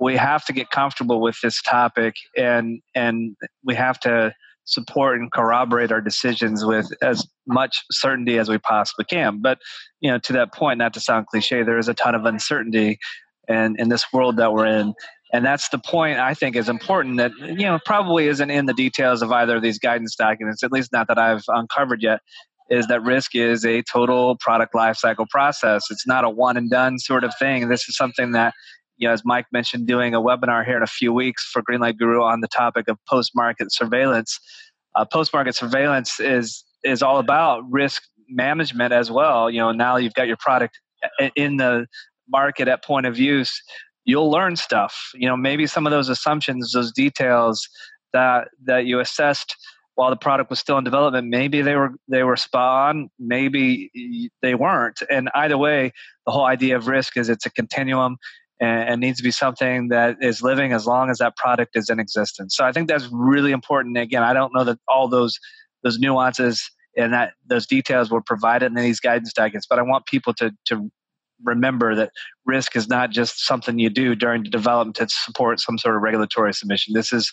we 0.00 0.16
have 0.16 0.44
to 0.46 0.52
get 0.52 0.70
comfortable 0.70 1.20
with 1.20 1.36
this 1.42 1.60
topic, 1.62 2.14
and 2.36 2.80
and 2.94 3.36
we 3.64 3.74
have 3.74 4.00
to 4.00 4.34
support 4.64 5.20
and 5.20 5.32
corroborate 5.32 5.92
our 5.92 6.00
decisions 6.00 6.64
with 6.64 6.90
as 7.02 7.26
much 7.46 7.82
certainty 7.90 8.38
as 8.38 8.48
we 8.48 8.58
possibly 8.58 9.04
can. 9.04 9.40
But 9.40 9.58
you 10.00 10.10
know, 10.10 10.18
to 10.18 10.32
that 10.34 10.52
point, 10.52 10.78
not 10.78 10.94
to 10.94 11.00
sound 11.00 11.26
cliche, 11.26 11.62
there 11.62 11.78
is 11.78 11.88
a 11.88 11.94
ton 11.94 12.14
of 12.14 12.24
uncertainty 12.24 12.98
and 13.48 13.78
in 13.78 13.88
this 13.88 14.04
world 14.12 14.36
that 14.36 14.52
we're 14.52 14.66
in. 14.66 14.94
And 15.32 15.44
that's 15.44 15.70
the 15.70 15.78
point 15.78 16.18
I 16.18 16.34
think 16.34 16.56
is 16.56 16.68
important 16.68 17.16
that, 17.16 17.32
you 17.38 17.64
know, 17.64 17.78
probably 17.86 18.28
isn't 18.28 18.50
in 18.50 18.66
the 18.66 18.74
details 18.74 19.22
of 19.22 19.32
either 19.32 19.56
of 19.56 19.62
these 19.62 19.78
guidance 19.78 20.14
documents, 20.14 20.62
at 20.62 20.70
least 20.70 20.92
not 20.92 21.08
that 21.08 21.18
I've 21.18 21.44
uncovered 21.48 22.02
yet, 22.02 22.20
is 22.68 22.86
that 22.88 23.02
risk 23.02 23.34
is 23.34 23.64
a 23.64 23.82
total 23.82 24.36
product 24.40 24.74
lifecycle 24.74 25.28
process. 25.28 25.84
It's 25.90 26.06
not 26.06 26.24
a 26.24 26.30
one 26.30 26.58
and 26.58 26.70
done 26.70 26.98
sort 26.98 27.24
of 27.24 27.32
thing. 27.38 27.68
This 27.68 27.88
is 27.88 27.96
something 27.96 28.32
that 28.32 28.52
you 29.02 29.08
know, 29.08 29.12
as 29.12 29.24
Mike 29.24 29.46
mentioned, 29.52 29.88
doing 29.88 30.14
a 30.14 30.20
webinar 30.20 30.64
here 30.64 30.76
in 30.76 30.82
a 30.84 30.86
few 30.86 31.12
weeks 31.12 31.44
for 31.52 31.60
Greenlight 31.60 31.98
Guru 31.98 32.22
on 32.22 32.40
the 32.40 32.46
topic 32.46 32.86
of 32.86 32.96
post-market 33.08 33.72
surveillance. 33.72 34.38
Uh, 34.94 35.04
post-market 35.04 35.56
surveillance 35.56 36.20
is 36.20 36.64
is 36.84 37.02
all 37.02 37.18
about 37.18 37.64
risk 37.68 38.02
management 38.28 38.92
as 38.92 39.10
well. 39.10 39.50
You 39.50 39.58
know, 39.58 39.72
now 39.72 39.96
you've 39.96 40.14
got 40.14 40.28
your 40.28 40.36
product 40.36 40.78
in 41.34 41.56
the 41.56 41.86
market 42.28 42.68
at 42.68 42.84
point 42.84 43.06
of 43.06 43.18
use. 43.18 43.52
You'll 44.04 44.30
learn 44.30 44.54
stuff. 44.54 44.96
You 45.14 45.26
know, 45.26 45.36
maybe 45.36 45.66
some 45.66 45.84
of 45.84 45.90
those 45.90 46.08
assumptions, 46.08 46.70
those 46.72 46.92
details 46.92 47.68
that 48.12 48.48
that 48.64 48.86
you 48.86 49.00
assessed 49.00 49.56
while 49.96 50.10
the 50.10 50.16
product 50.16 50.48
was 50.48 50.58
still 50.58 50.78
in 50.78 50.84
development 50.84 51.28
maybe 51.28 51.60
they 51.60 51.74
were 51.76 51.90
they 52.08 52.22
were 52.22 52.36
spot 52.36 52.96
on 52.96 53.10
maybe 53.18 54.30
they 54.40 54.54
weren't 54.54 55.02
and 55.10 55.28
either 55.34 55.58
way 55.58 55.92
the 56.24 56.32
whole 56.32 56.46
idea 56.46 56.76
of 56.76 56.86
risk 56.86 57.16
is 57.16 57.28
it's 57.28 57.44
a 57.44 57.50
continuum 57.50 58.16
and, 58.62 59.00
needs 59.00 59.18
to 59.18 59.24
be 59.24 59.30
something 59.30 59.88
that 59.88 60.16
is 60.20 60.42
living 60.42 60.72
as 60.72 60.86
long 60.86 61.10
as 61.10 61.18
that 61.18 61.36
product 61.36 61.76
is 61.76 61.90
in 61.90 61.98
existence. 61.98 62.56
So 62.56 62.64
I 62.64 62.72
think 62.72 62.88
that's 62.88 63.08
really 63.10 63.52
important. 63.52 63.98
Again, 63.98 64.22
I 64.22 64.32
don't 64.32 64.52
know 64.54 64.64
that 64.64 64.78
all 64.88 65.08
those 65.08 65.38
those 65.82 65.98
nuances 65.98 66.70
and 66.96 67.12
that 67.12 67.32
those 67.46 67.66
details 67.66 68.10
were 68.10 68.22
provided 68.22 68.66
in 68.66 68.74
these 68.74 69.00
guidance 69.00 69.32
documents, 69.32 69.66
but 69.68 69.78
I 69.78 69.82
want 69.82 70.06
people 70.06 70.32
to 70.34 70.52
to 70.66 70.90
remember 71.44 71.96
that 71.96 72.12
risk 72.46 72.76
is 72.76 72.88
not 72.88 73.10
just 73.10 73.44
something 73.44 73.80
you 73.80 73.90
do 73.90 74.14
during 74.14 74.44
the 74.44 74.48
development 74.48 74.94
to 74.96 75.08
support 75.08 75.58
some 75.58 75.76
sort 75.76 75.96
of 75.96 76.02
regulatory 76.02 76.54
submission. 76.54 76.94
This 76.94 77.12
is, 77.12 77.32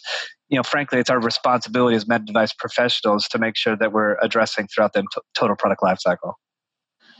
you 0.49 0.57
know, 0.57 0.63
frankly, 0.63 0.97
it's 0.97 1.11
our 1.11 1.21
responsibility 1.21 1.95
as 1.95 2.07
med 2.07 2.25
device 2.25 2.53
professionals 2.53 3.27
to 3.27 3.37
make 3.37 3.55
sure 3.55 3.75
that 3.75 3.91
we're 3.91 4.17
addressing 4.23 4.67
throughout 4.67 4.93
the 4.93 5.03
total 5.35 5.55
product 5.55 5.81
lifecycle. 5.83 6.33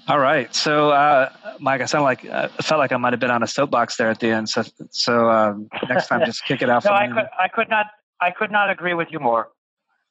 All 0.09 0.17
right, 0.17 0.53
so 0.55 0.89
uh, 0.89 1.29
Mike, 1.59 1.81
I 1.81 1.85
sound 1.85 2.03
like 2.03 2.25
uh, 2.25 2.49
I 2.57 2.61
felt 2.63 2.79
like 2.79 2.91
I 2.91 2.97
might 2.97 3.13
have 3.13 3.19
been 3.19 3.29
on 3.29 3.43
a 3.43 3.47
soapbox 3.47 3.95
there 3.95 4.09
at 4.09 4.19
the 4.19 4.29
end. 4.29 4.49
So, 4.49 4.63
so 4.89 5.29
um, 5.29 5.67
next 5.87 6.07
time, 6.07 6.25
just 6.25 6.43
kick 6.45 6.63
it 6.63 6.69
off. 6.69 6.83
no, 6.85 6.91
I 6.91 7.07
could, 7.07 7.27
I 7.39 7.47
could 7.47 7.69
not, 7.69 7.85
I 8.19 8.31
could 8.31 8.51
not 8.51 8.71
agree 8.71 8.95
with 8.95 9.09
you 9.11 9.19
more. 9.19 9.49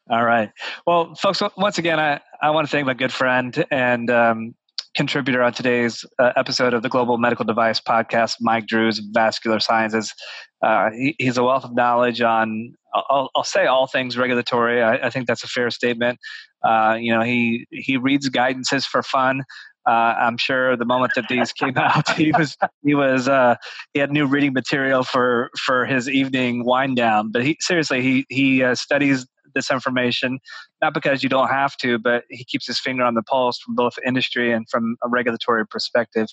All 0.09 0.24
right. 0.24 0.53
Well, 0.86 1.16
folks, 1.16 1.42
once 1.57 1.78
again, 1.78 1.99
I, 1.99 2.20
I 2.40 2.51
want 2.51 2.68
to 2.68 2.70
thank 2.70 2.86
my 2.86 2.94
good 2.94 3.12
friend 3.12 3.64
and 3.72 4.09
um, 4.09 4.55
contributor 4.94 5.42
on 5.42 5.53
today's 5.53 6.05
uh, 6.20 6.32
episode 6.36 6.74
of 6.74 6.82
the 6.82 6.88
Global 6.88 7.18
Medical 7.18 7.44
Device 7.44 7.80
Podcast, 7.80 8.36
Mike 8.40 8.68
Drues, 8.68 9.01
Vascular 9.11 9.59
Sciences. 9.59 10.14
Uh, 10.62 10.90
he, 10.90 11.16
he's 11.18 11.36
a 11.36 11.42
wealth 11.42 11.64
of 11.64 11.74
knowledge 11.74 12.20
on, 12.20 12.72
I'll, 12.94 13.30
I'll 13.34 13.44
say 13.44 13.66
all 13.66 13.86
things 13.86 14.16
regulatory. 14.16 14.80
I, 14.80 15.07
I, 15.07 15.11
think 15.11 15.26
that's 15.26 15.44
a 15.44 15.49
fair 15.49 15.70
statement. 15.70 16.18
Uh, 16.64 16.96
you 16.99 17.12
know, 17.12 17.22
he 17.22 17.66
he 17.70 17.96
reads 17.96 18.28
guidances 18.28 18.84
for 18.84 19.03
fun. 19.03 19.44
Uh, 19.89 20.14
I'm 20.18 20.36
sure 20.36 20.76
the 20.76 20.84
moment 20.84 21.12
that 21.16 21.28
these 21.28 21.53
came 21.53 21.72
out, 21.78 22.11
he 22.11 22.30
was 22.32 22.57
he 22.84 22.95
was 22.95 23.26
uh, 23.26 23.57
he 23.95 24.01
had 24.01 24.12
new 24.12 24.26
reading 24.26 24.53
material 24.53 25.03
for 25.03 25.51
for 25.64 25.86
his 25.86 26.09
evening 26.09 26.64
wind 26.64 26.97
down. 26.97 27.32
But 27.32 27.45
he 27.45 27.57
seriously 27.61 28.03
he 28.03 28.26
he 28.28 28.62
uh, 28.62 28.74
studies 28.74 29.26
this 29.55 29.70
information, 29.70 30.41
not 30.82 30.93
because 30.93 31.22
you 31.22 31.28
don't 31.28 31.49
have 31.49 31.76
to, 31.78 31.99
but 31.99 32.24
he 32.28 32.45
keeps 32.45 32.66
his 32.66 32.78
finger 32.78 33.03
on 33.03 33.14
the 33.14 33.22
pulse 33.22 33.59
from 33.59 33.74
both 33.74 33.95
industry 34.07 34.53
and 34.53 34.68
from 34.68 34.97
a 35.03 35.09
regulatory 35.09 35.66
perspective. 35.66 36.26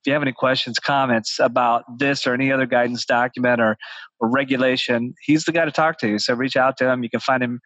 If 0.00 0.06
you 0.06 0.12
have 0.14 0.22
any 0.22 0.32
questions, 0.32 0.78
comments 0.78 1.38
about 1.38 1.84
this 1.98 2.26
or 2.26 2.32
any 2.34 2.50
other 2.50 2.64
guidance 2.64 3.04
document 3.04 3.60
or, 3.60 3.76
or 4.18 4.30
regulation, 4.30 5.14
he's 5.22 5.44
the 5.44 5.52
guy 5.52 5.66
to 5.66 5.70
talk 5.70 5.98
to. 5.98 6.18
So 6.18 6.34
reach 6.34 6.56
out 6.56 6.78
to 6.78 6.90
him. 6.90 7.02
You 7.02 7.10
can 7.10 7.20
find 7.20 7.42
him. 7.42 7.60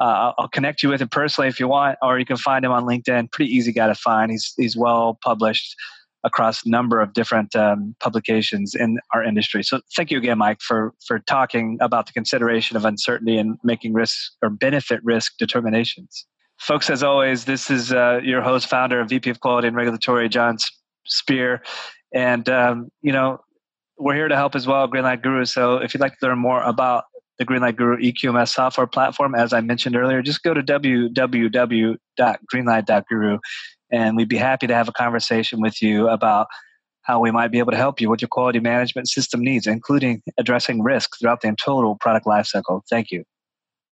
Uh, 0.00 0.32
I'll 0.38 0.48
connect 0.48 0.82
you 0.82 0.88
with 0.88 1.02
him 1.02 1.08
personally 1.08 1.48
if 1.48 1.60
you 1.60 1.68
want, 1.68 1.98
or 2.02 2.18
you 2.18 2.24
can 2.24 2.38
find 2.38 2.64
him 2.64 2.72
on 2.72 2.84
LinkedIn. 2.84 3.30
Pretty 3.30 3.54
easy 3.54 3.70
guy 3.70 3.86
to 3.86 3.94
find. 3.94 4.30
He's 4.30 4.54
he's 4.56 4.76
well 4.76 5.18
published 5.22 5.76
across 6.24 6.64
a 6.64 6.68
number 6.68 7.00
of 7.00 7.12
different 7.12 7.54
um, 7.56 7.94
publications 8.00 8.74
in 8.74 8.98
our 9.14 9.24
industry. 9.24 9.62
So 9.62 9.80
thank 9.96 10.10
you 10.10 10.18
again, 10.18 10.38
Mike, 10.38 10.60
for 10.60 10.94
for 11.06 11.18
talking 11.18 11.78
about 11.80 12.06
the 12.06 12.12
consideration 12.12 12.76
of 12.76 12.84
uncertainty 12.84 13.36
and 13.36 13.58
making 13.62 13.92
risk 13.92 14.32
or 14.42 14.50
benefit 14.50 15.00
risk 15.04 15.34
determinations. 15.38 16.26
Folks, 16.58 16.90
as 16.90 17.02
always, 17.02 17.44
this 17.44 17.70
is 17.70 17.92
uh, 17.92 18.20
your 18.22 18.42
host, 18.42 18.68
founder, 18.68 19.00
and 19.00 19.08
VP 19.08 19.30
of 19.30 19.40
Quality 19.40 19.68
and 19.68 19.76
Regulatory, 19.76 20.28
Jon 20.28 20.56
Speer, 21.06 21.62
and 22.14 22.48
um, 22.48 22.88
you 23.02 23.12
know 23.12 23.40
we're 23.98 24.14
here 24.14 24.28
to 24.28 24.36
help 24.36 24.54
as 24.54 24.66
well, 24.66 24.88
Greenlight 24.88 25.22
Guru. 25.22 25.44
So 25.44 25.76
if 25.76 25.92
you'd 25.92 26.00
like 26.00 26.18
to 26.18 26.26
learn 26.26 26.38
more 26.38 26.62
about 26.62 27.04
the 27.40 27.46
Greenlight 27.46 27.76
Guru 27.76 27.96
EQMS 27.96 28.52
software 28.52 28.86
platform, 28.86 29.34
as 29.34 29.54
I 29.54 29.62
mentioned 29.62 29.96
earlier, 29.96 30.20
just 30.20 30.42
go 30.42 30.52
to 30.52 30.62
www.greenlight.guru 30.62 33.38
and 33.90 34.16
we'd 34.16 34.28
be 34.28 34.36
happy 34.36 34.66
to 34.66 34.74
have 34.74 34.88
a 34.88 34.92
conversation 34.92 35.62
with 35.62 35.80
you 35.80 36.06
about 36.08 36.48
how 37.02 37.18
we 37.18 37.30
might 37.30 37.50
be 37.50 37.58
able 37.58 37.72
to 37.72 37.78
help 37.78 37.98
you 37.98 38.10
with 38.10 38.20
your 38.20 38.28
quality 38.28 38.60
management 38.60 39.08
system 39.08 39.40
needs, 39.40 39.66
including 39.66 40.20
addressing 40.38 40.82
risk 40.82 41.18
throughout 41.18 41.40
the 41.40 41.56
total 41.64 41.96
product 41.96 42.26
lifecycle. 42.26 42.82
Thank 42.90 43.10
you. 43.10 43.24